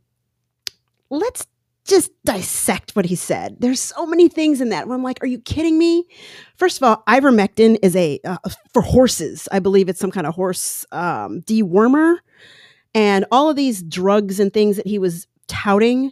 [1.09, 1.47] let's
[1.85, 3.57] just dissect what he said.
[3.59, 4.87] There's so many things in that.
[4.87, 6.05] I'm like, are you kidding me?
[6.57, 8.37] First of all, ivermectin is a uh,
[8.73, 9.47] for horses.
[9.51, 12.17] I believe it's some kind of horse um, dewormer,
[12.93, 16.11] and all of these drugs and things that he was touting.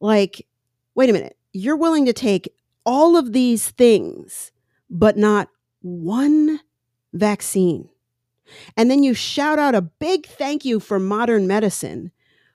[0.00, 0.46] Like,
[0.94, 2.50] wait a minute, you're willing to take
[2.86, 4.50] all of these things,
[4.88, 5.48] but not
[5.80, 6.60] one
[7.12, 7.88] vaccine.
[8.76, 12.10] And then you shout out a big thank you for modern medicine,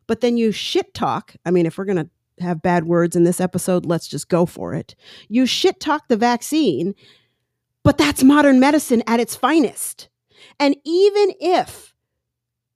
[0.07, 1.36] but then you shit talk.
[1.45, 2.09] I mean, if we're going to
[2.43, 4.95] have bad words in this episode, let's just go for it.
[5.30, 6.95] You shit talk the vaccine,
[7.84, 10.09] but that's modern medicine at its finest.
[10.59, 11.95] And even if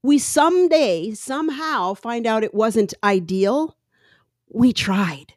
[0.02, 3.76] we someday, somehow find out it wasn't ideal,
[4.50, 5.34] we tried.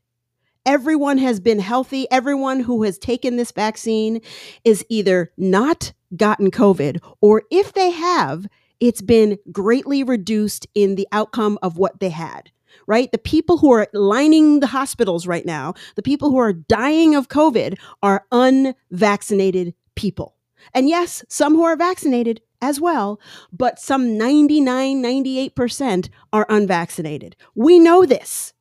[0.65, 2.07] Everyone has been healthy.
[2.11, 4.21] Everyone who has taken this vaccine
[4.65, 8.47] is either not gotten COVID, or if they have,
[8.79, 12.51] it's been greatly reduced in the outcome of what they had
[12.87, 13.13] right?
[13.13, 17.29] The people who are lining the hospitals right now, the people who are dying of
[17.29, 20.37] COVID are unvaccinated people.
[20.75, 23.21] And yes, some who are vaccinated as well,
[23.53, 27.37] but some 99, 98% are unvaccinated.
[27.55, 28.55] We know this.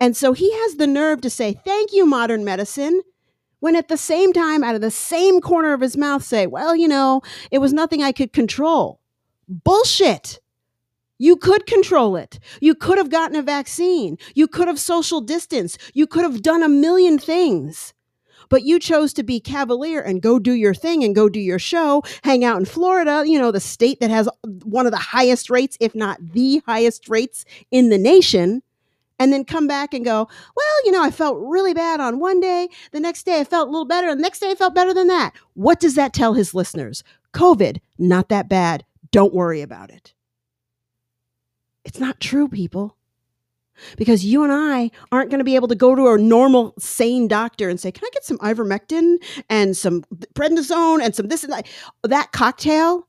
[0.00, 3.02] And so he has the nerve to say, Thank you, modern medicine.
[3.60, 6.76] When at the same time, out of the same corner of his mouth, say, Well,
[6.76, 9.00] you know, it was nothing I could control.
[9.48, 10.40] Bullshit.
[11.18, 12.40] You could control it.
[12.60, 14.18] You could have gotten a vaccine.
[14.34, 15.78] You could have social distance.
[15.94, 17.94] You could have done a million things.
[18.48, 21.58] But you chose to be cavalier and go do your thing and go do your
[21.58, 24.28] show, hang out in Florida, you know, the state that has
[24.64, 28.62] one of the highest rates, if not the highest rates in the nation,
[29.18, 32.40] and then come back and go, well, you know, I felt really bad on one
[32.40, 32.68] day.
[32.92, 34.08] The next day I felt a little better.
[34.08, 35.32] And the next day I felt better than that.
[35.54, 37.04] What does that tell his listeners?
[37.32, 38.84] COVID, not that bad.
[39.10, 40.14] Don't worry about it.
[41.84, 42.96] It's not true, people.
[43.96, 47.26] Because you and I aren't going to be able to go to a normal, sane
[47.26, 49.16] doctor and say, Can I get some ivermectin
[49.50, 50.04] and some
[50.34, 51.66] prednisone and some this and that?
[52.04, 53.08] That cocktail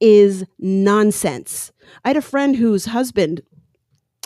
[0.00, 1.72] is nonsense.
[2.04, 3.42] I had a friend whose husband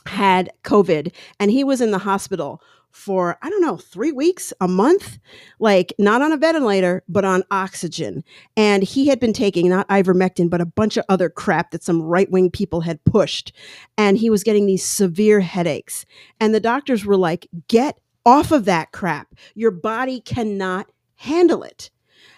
[0.09, 2.63] had COVID and he was in the hospital
[2.97, 5.19] for, I don't know, three weeks, a month,
[5.59, 8.25] like not on a ventilator, but on oxygen.
[8.57, 12.01] And he had been taking not ivermectin, but a bunch of other crap that some
[12.01, 13.53] right wing people had pushed.
[13.99, 16.07] And he was getting these severe headaches.
[16.41, 19.35] And the doctors were like, get off of that crap.
[19.55, 20.87] Your body cannot
[21.17, 21.91] handle it.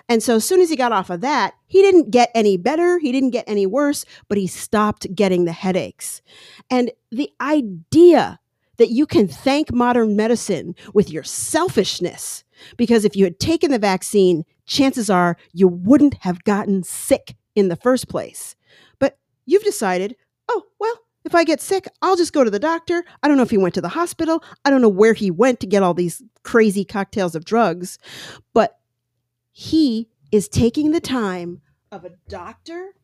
[0.08, 2.98] And so as soon as he got off of that, he didn't get any better,
[2.98, 6.22] he didn't get any worse, but he stopped getting the headaches.
[6.70, 8.40] And the idea
[8.78, 12.44] that you can thank modern medicine with your selfishness.
[12.76, 17.68] Because if you had taken the vaccine, chances are you wouldn't have gotten sick in
[17.68, 18.56] the first place.
[18.98, 20.16] But you've decided,
[20.48, 20.94] oh, well,
[21.24, 23.04] if I get sick, I'll just go to the doctor.
[23.22, 24.42] I don't know if he went to the hospital.
[24.64, 27.98] I don't know where he went to get all these crazy cocktails of drugs.
[28.54, 28.77] But
[29.58, 32.94] he is taking the time of a doctor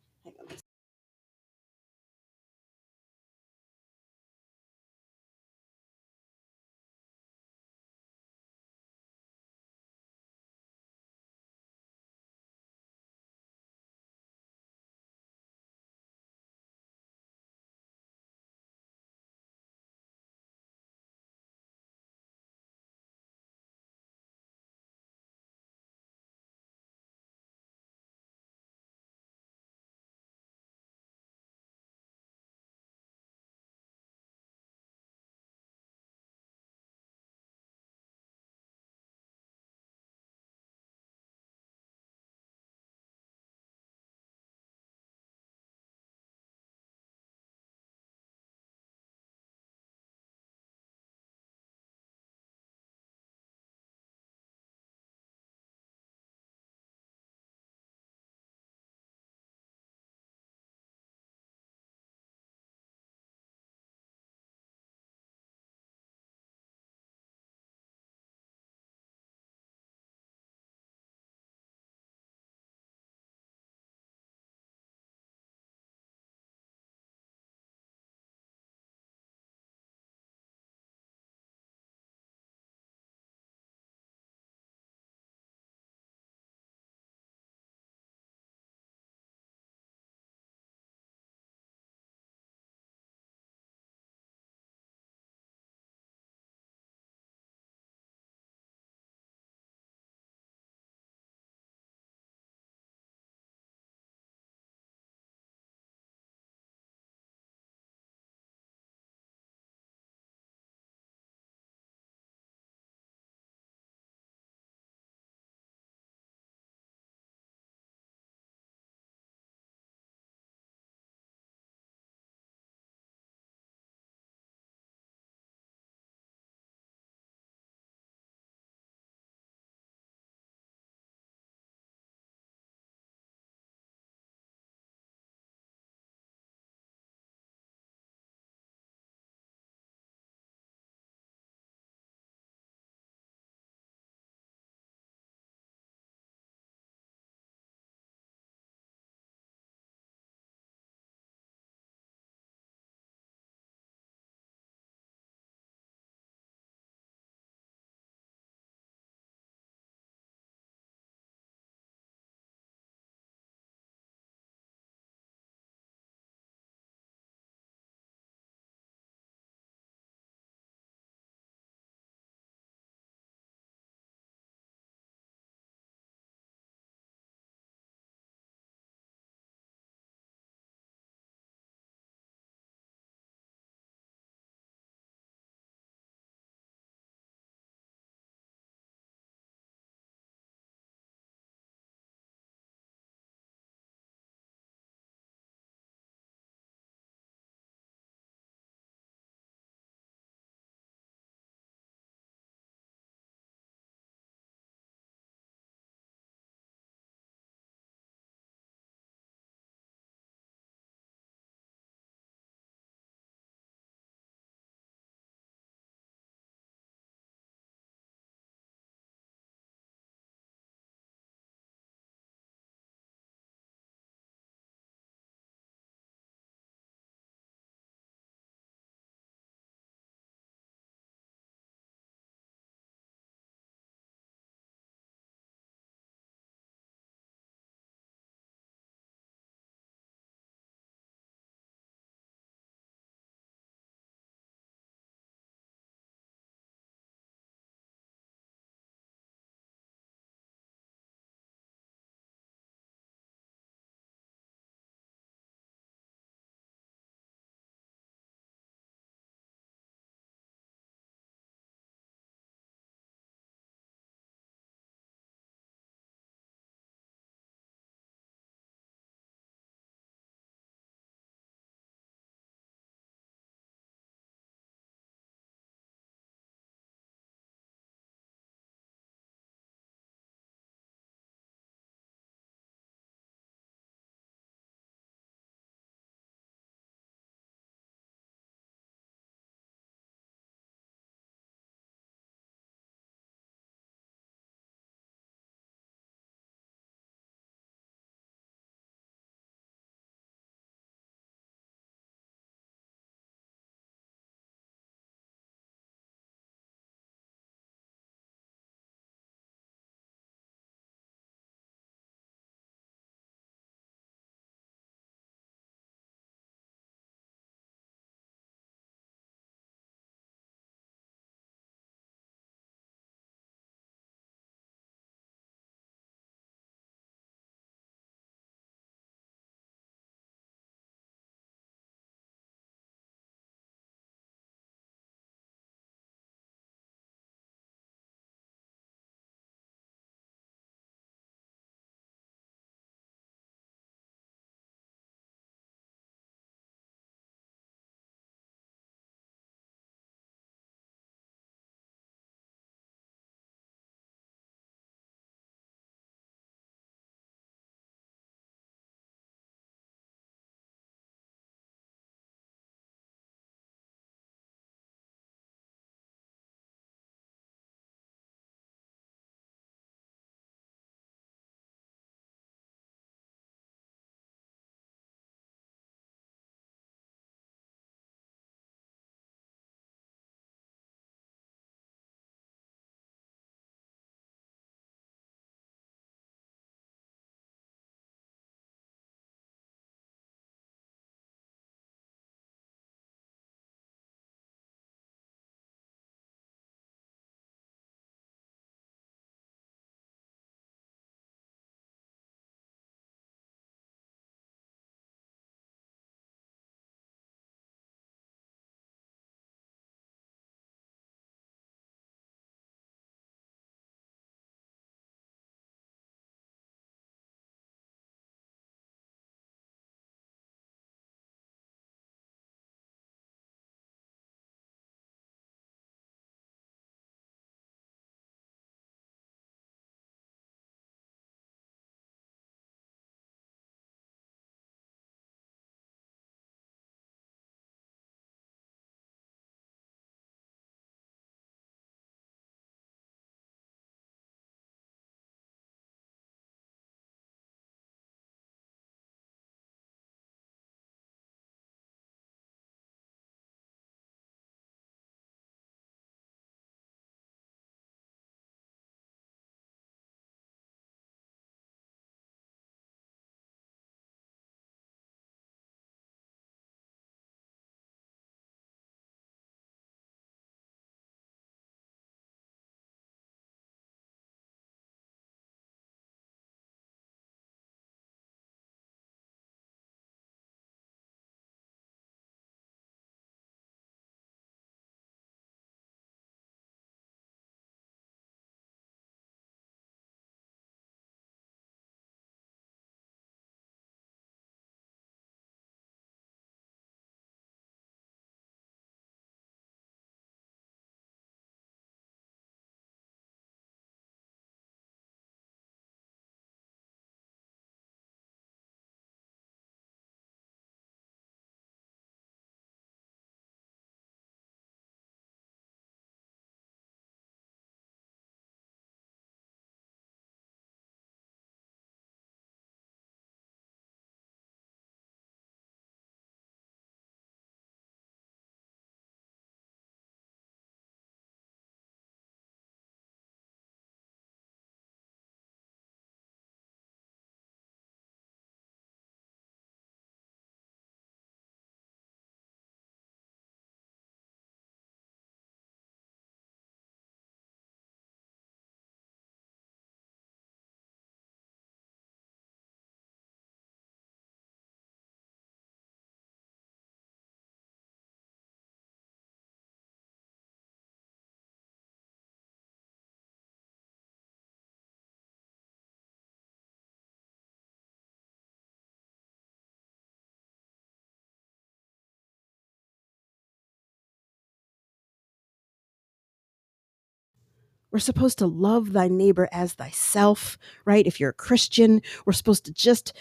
[577.95, 581.07] We're supposed to love thy neighbor as thyself, right?
[581.07, 583.13] If you're a Christian, we're supposed to just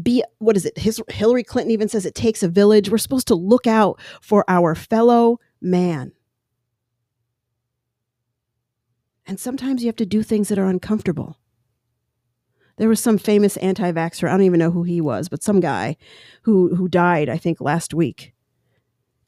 [0.00, 0.78] be what is it?
[0.78, 2.88] His, Hillary Clinton even says it takes a village.
[2.88, 6.12] We're supposed to look out for our fellow man.
[9.26, 11.36] And sometimes you have to do things that are uncomfortable.
[12.76, 15.96] There was some famous anti-vaxxer, I don't even know who he was, but some guy
[16.42, 18.32] who who died, I think, last week.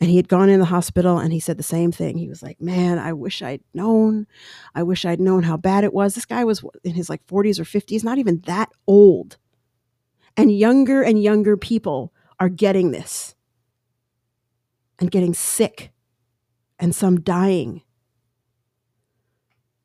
[0.03, 2.19] And he had gone in the hospital and he said the same thing.
[2.19, 4.27] He was like, Man, I wish I'd known.
[4.75, 6.17] I wish I'd known how bad it was.
[6.17, 9.37] This guy was in his like 40s or 50s, not even that old.
[10.37, 13.37] And younger and younger people are getting this
[14.99, 15.93] and getting sick
[16.81, 17.83] and some dying.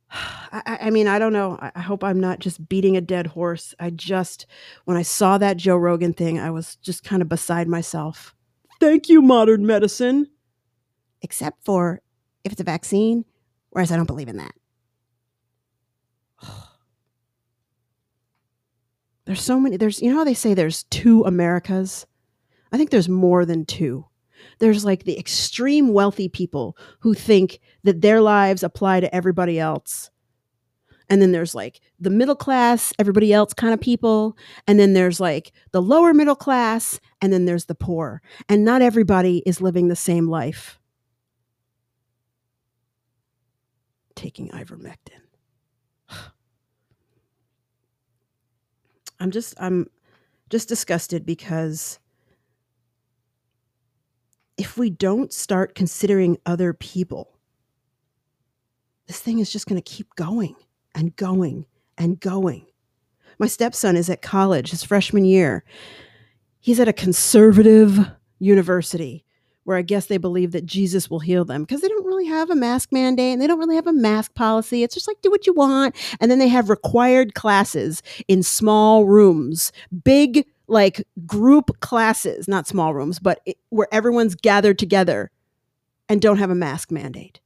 [0.11, 1.59] I, I, mean, I don't know.
[1.61, 3.76] I hope I'm not just beating a dead horse.
[3.80, 4.47] I just,
[4.86, 8.34] when I saw that Joe Rogan thing, I was just kind of beside myself.
[8.80, 10.28] Thank you, modern medicine.
[11.22, 12.02] Except for
[12.44, 13.26] if it's a vaccine,
[13.70, 14.54] whereas I don't believe in that.
[19.26, 19.78] There's so many.
[19.78, 22.06] There's, you know how they say there's two Americas?
[22.72, 24.06] I think there's more than two.
[24.60, 30.10] There's like the extreme wealthy people who think that their lives apply to everybody else.
[31.10, 34.38] And then there's like the middle class, everybody else kind of people.
[34.68, 36.99] And then there's like the lower middle class.
[37.22, 38.22] And then there's the poor.
[38.49, 40.80] And not everybody is living the same life.
[44.16, 45.22] Taking ivermectin.
[49.20, 49.88] I'm just I'm
[50.49, 51.99] just disgusted because
[54.58, 57.38] if we don't start considering other people,
[59.05, 60.55] this thing is just going to keep going
[60.96, 61.66] and going
[61.98, 62.66] and going.
[63.40, 65.64] My stepson is at college, his freshman year.
[66.60, 68.10] He's at a conservative
[68.40, 69.24] university
[69.64, 72.50] where I guess they believe that Jesus will heal them because they don't really have
[72.50, 74.82] a mask mandate and they don't really have a mask policy.
[74.82, 75.94] It's just like do what you want.
[76.22, 79.74] And then they have required classes in small rooms,
[80.06, 85.32] big like group classes, not small rooms, but it, where everyone's gathered together
[86.08, 87.42] and don't have a mask mandate.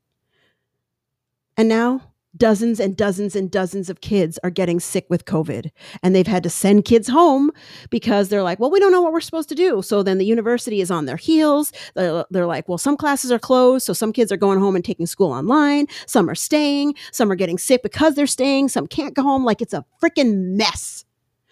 [1.58, 5.70] And now dozens and dozens and dozens of kids are getting sick with COVID.
[6.02, 7.52] And they've had to send kids home
[7.90, 9.82] because they're like, well, we don't know what we're supposed to do.
[9.82, 11.72] So then the university is on their heels.
[11.96, 13.86] They're, like, well, some classes are closed.
[13.86, 15.88] So some kids are going home and taking school online.
[16.06, 16.96] Some are staying.
[17.12, 18.70] Some are getting sick because they're staying.
[18.70, 19.44] Some can't go home.
[19.44, 21.06] Like it's a freaking mess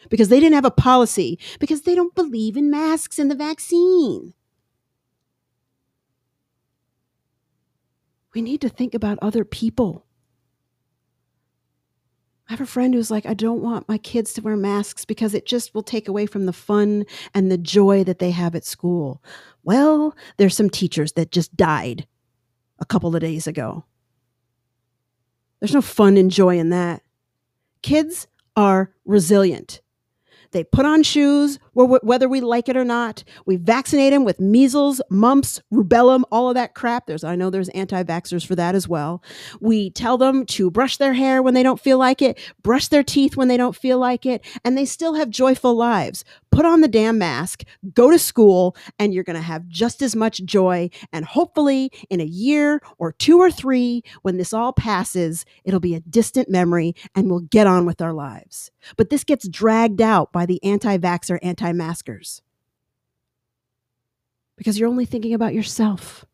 [0.09, 4.33] because they didn't have a policy because they don't believe in masks and the vaccine.
[8.33, 10.05] We need to think about other people.
[12.49, 15.35] I have a friend who's like, I don't want my kids to wear masks because
[15.35, 18.65] it just will take away from the fun and the joy that they have at
[18.65, 19.21] school.
[19.63, 22.07] Well, there's some teachers that just died
[22.79, 23.85] a couple of days ago.
[25.59, 27.03] There's no fun and joy in that.
[27.83, 28.25] Kids
[28.55, 29.81] are resilient.
[30.49, 33.23] They put on shoes, whether we like it or not.
[33.45, 37.05] We vaccinate them with measles, mumps, rubella, all of that crap.
[37.05, 39.23] There's, I know there's anti-vaxxers for that as well.
[39.59, 43.03] We tell them to brush their hair when they don't feel like it, brush their
[43.03, 46.23] teeth when they don't feel like it, and they still have joyful lives.
[46.51, 47.63] Put on the damn mask,
[47.93, 50.89] go to school, and you're going to have just as much joy.
[51.13, 55.95] And hopefully, in a year or two or three, when this all passes, it'll be
[55.95, 58.71] a distant memory and we'll get on with our lives.
[58.97, 62.41] But this gets dragged out by the anti vaxxer, anti maskers
[64.57, 66.25] because you're only thinking about yourself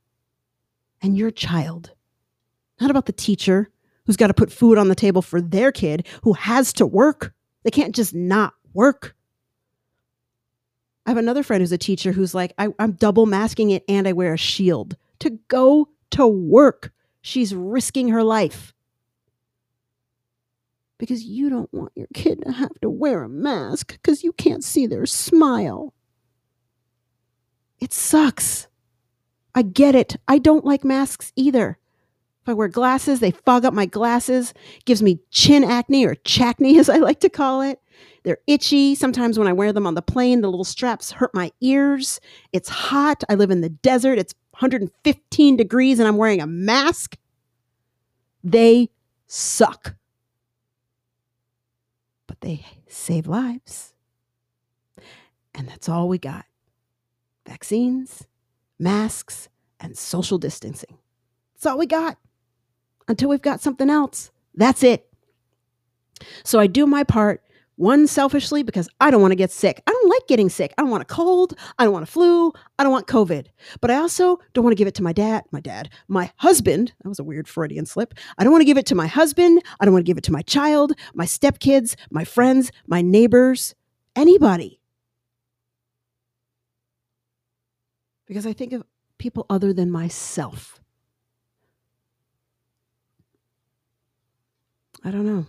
[1.02, 1.92] and your child,
[2.82, 3.70] not about the teacher
[4.06, 7.34] who's got to put food on the table for their kid who has to work.
[7.64, 9.16] They can't just not work.
[11.06, 14.08] I have another friend who's a teacher who's like, I, am double masking it and
[14.08, 16.92] I wear a shield to go to work.
[17.22, 18.75] She's risking her life
[20.98, 24.64] because you don't want your kid to have to wear a mask because you can't
[24.64, 25.94] see their smile.
[27.80, 28.68] It sucks.
[29.54, 30.16] I get it.
[30.28, 31.78] I don't like masks either.
[32.44, 34.54] If I wear glasses, they fog up my glasses,
[34.86, 37.80] gives me chin acne or chacne as I like to call it.
[38.24, 38.96] They're itchy.
[38.96, 42.20] Sometimes when I wear them on the plane, the little straps hurt my ears.
[42.54, 43.24] It's hot.
[43.30, 44.20] I live in the desert.
[44.20, 47.18] It's 115 degrees and I'm wearing a mask.
[48.44, 48.90] They
[49.28, 49.96] suck
[52.46, 53.94] they save lives.
[55.56, 56.46] And that's all we got
[57.48, 58.28] vaccines,
[58.78, 61.00] masks, and social distancing.
[61.56, 62.20] That's all we got
[63.08, 64.30] until we've got something else.
[64.54, 65.12] That's it.
[66.44, 67.42] So I do my part
[67.78, 69.82] One, selfishly, because I don't want to get sick.
[69.86, 70.74] I don't like getting sick.
[70.78, 71.56] I don't want a cold.
[71.78, 72.54] I don't want a flu.
[72.80, 73.48] I don't want COVID.
[73.82, 76.94] But I also don't want to give it to my dad, my dad, my husband.
[77.04, 78.14] That was a weird Freudian slip.
[78.38, 79.62] I don't want to give it to my husband.
[79.80, 83.76] I don't want to give it to my child, my stepkids, my friends, my neighbors,
[84.16, 84.80] anybody.
[88.26, 88.84] Because I think of
[89.18, 90.80] people other than myself.
[95.04, 95.46] I don't know.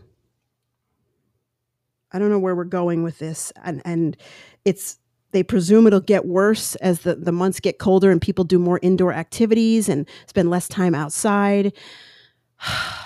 [2.12, 3.52] I don't know where we're going with this.
[3.64, 4.16] And and
[4.64, 4.98] it's
[5.32, 8.78] they presume it'll get worse as the, the months get colder and people do more
[8.82, 11.72] indoor activities and spend less time outside.
[12.60, 13.04] I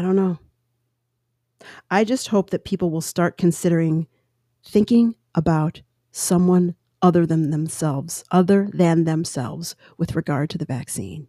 [0.00, 0.38] don't know.
[1.90, 4.06] I just hope that people will start considering
[4.64, 11.28] thinking about someone other than themselves, other than themselves with regard to the vaccine.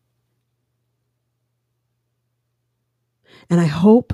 [3.49, 4.13] And I hope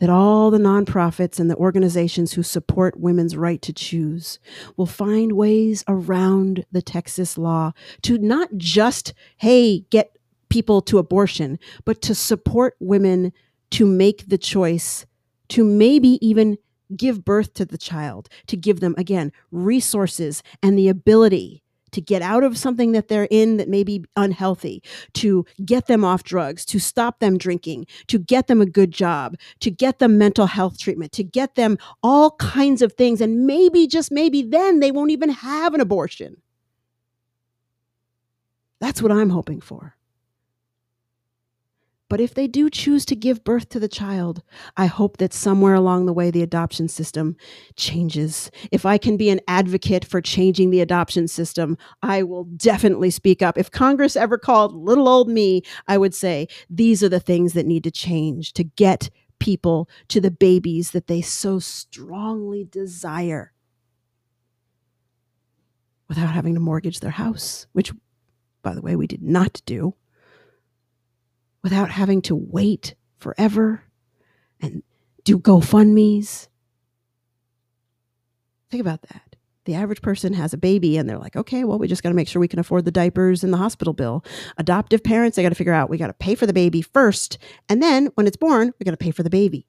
[0.00, 4.38] that all the nonprofits and the organizations who support women's right to choose
[4.76, 7.72] will find ways around the Texas law
[8.02, 10.16] to not just, hey, get
[10.48, 13.32] people to abortion, but to support women
[13.70, 15.04] to make the choice
[15.48, 16.58] to maybe even
[16.96, 21.62] give birth to the child, to give them, again, resources and the ability
[21.92, 24.82] to get out of something that they're in that may be unhealthy,
[25.14, 29.36] to get them off drugs, to stop them drinking, to get them a good job,
[29.60, 33.20] to get them mental health treatment, to get them all kinds of things.
[33.20, 36.40] And maybe, just maybe, then they won't even have an abortion.
[38.80, 39.97] That's what I'm hoping for.
[42.08, 44.42] But if they do choose to give birth to the child,
[44.76, 47.36] I hope that somewhere along the way the adoption system
[47.76, 48.50] changes.
[48.72, 53.42] If I can be an advocate for changing the adoption system, I will definitely speak
[53.42, 53.58] up.
[53.58, 57.66] If Congress ever called little old me, I would say these are the things that
[57.66, 63.52] need to change to get people to the babies that they so strongly desire
[66.08, 67.92] without having to mortgage their house, which,
[68.62, 69.94] by the way, we did not do
[71.62, 73.82] without having to wait forever
[74.60, 74.82] and
[75.24, 76.48] do GoFundMe's.
[78.70, 79.36] Think about that.
[79.64, 82.14] The average person has a baby and they're like, okay, well, we just got to
[82.14, 84.24] make sure we can afford the diapers and the hospital bill.
[84.56, 87.36] Adoptive parents, they got to figure out we got to pay for the baby first.
[87.68, 89.66] And then when it's born, we got to pay for the baby.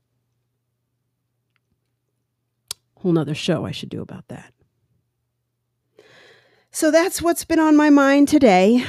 [2.95, 4.53] Whole nother show I should do about that.
[6.71, 8.85] So that's what's been on my mind today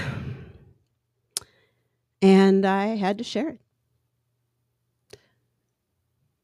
[2.22, 3.60] and I had to share it.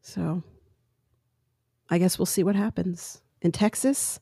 [0.00, 0.42] So
[1.88, 4.20] I guess we'll see what happens in Texas.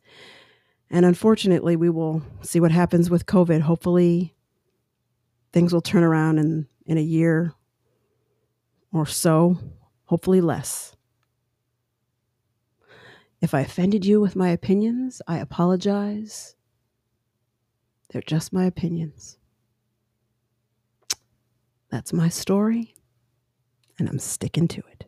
[0.90, 3.60] And unfortunately, we will see what happens with COVID.
[3.60, 4.34] Hopefully,
[5.52, 7.52] things will turn around in, in a year
[8.92, 9.58] or so,
[10.04, 10.94] hopefully, less.
[13.40, 16.54] If I offended you with my opinions, I apologize.
[18.10, 19.38] They're just my opinions.
[21.94, 22.92] That's my story,
[24.00, 25.04] and I'm sticking to it.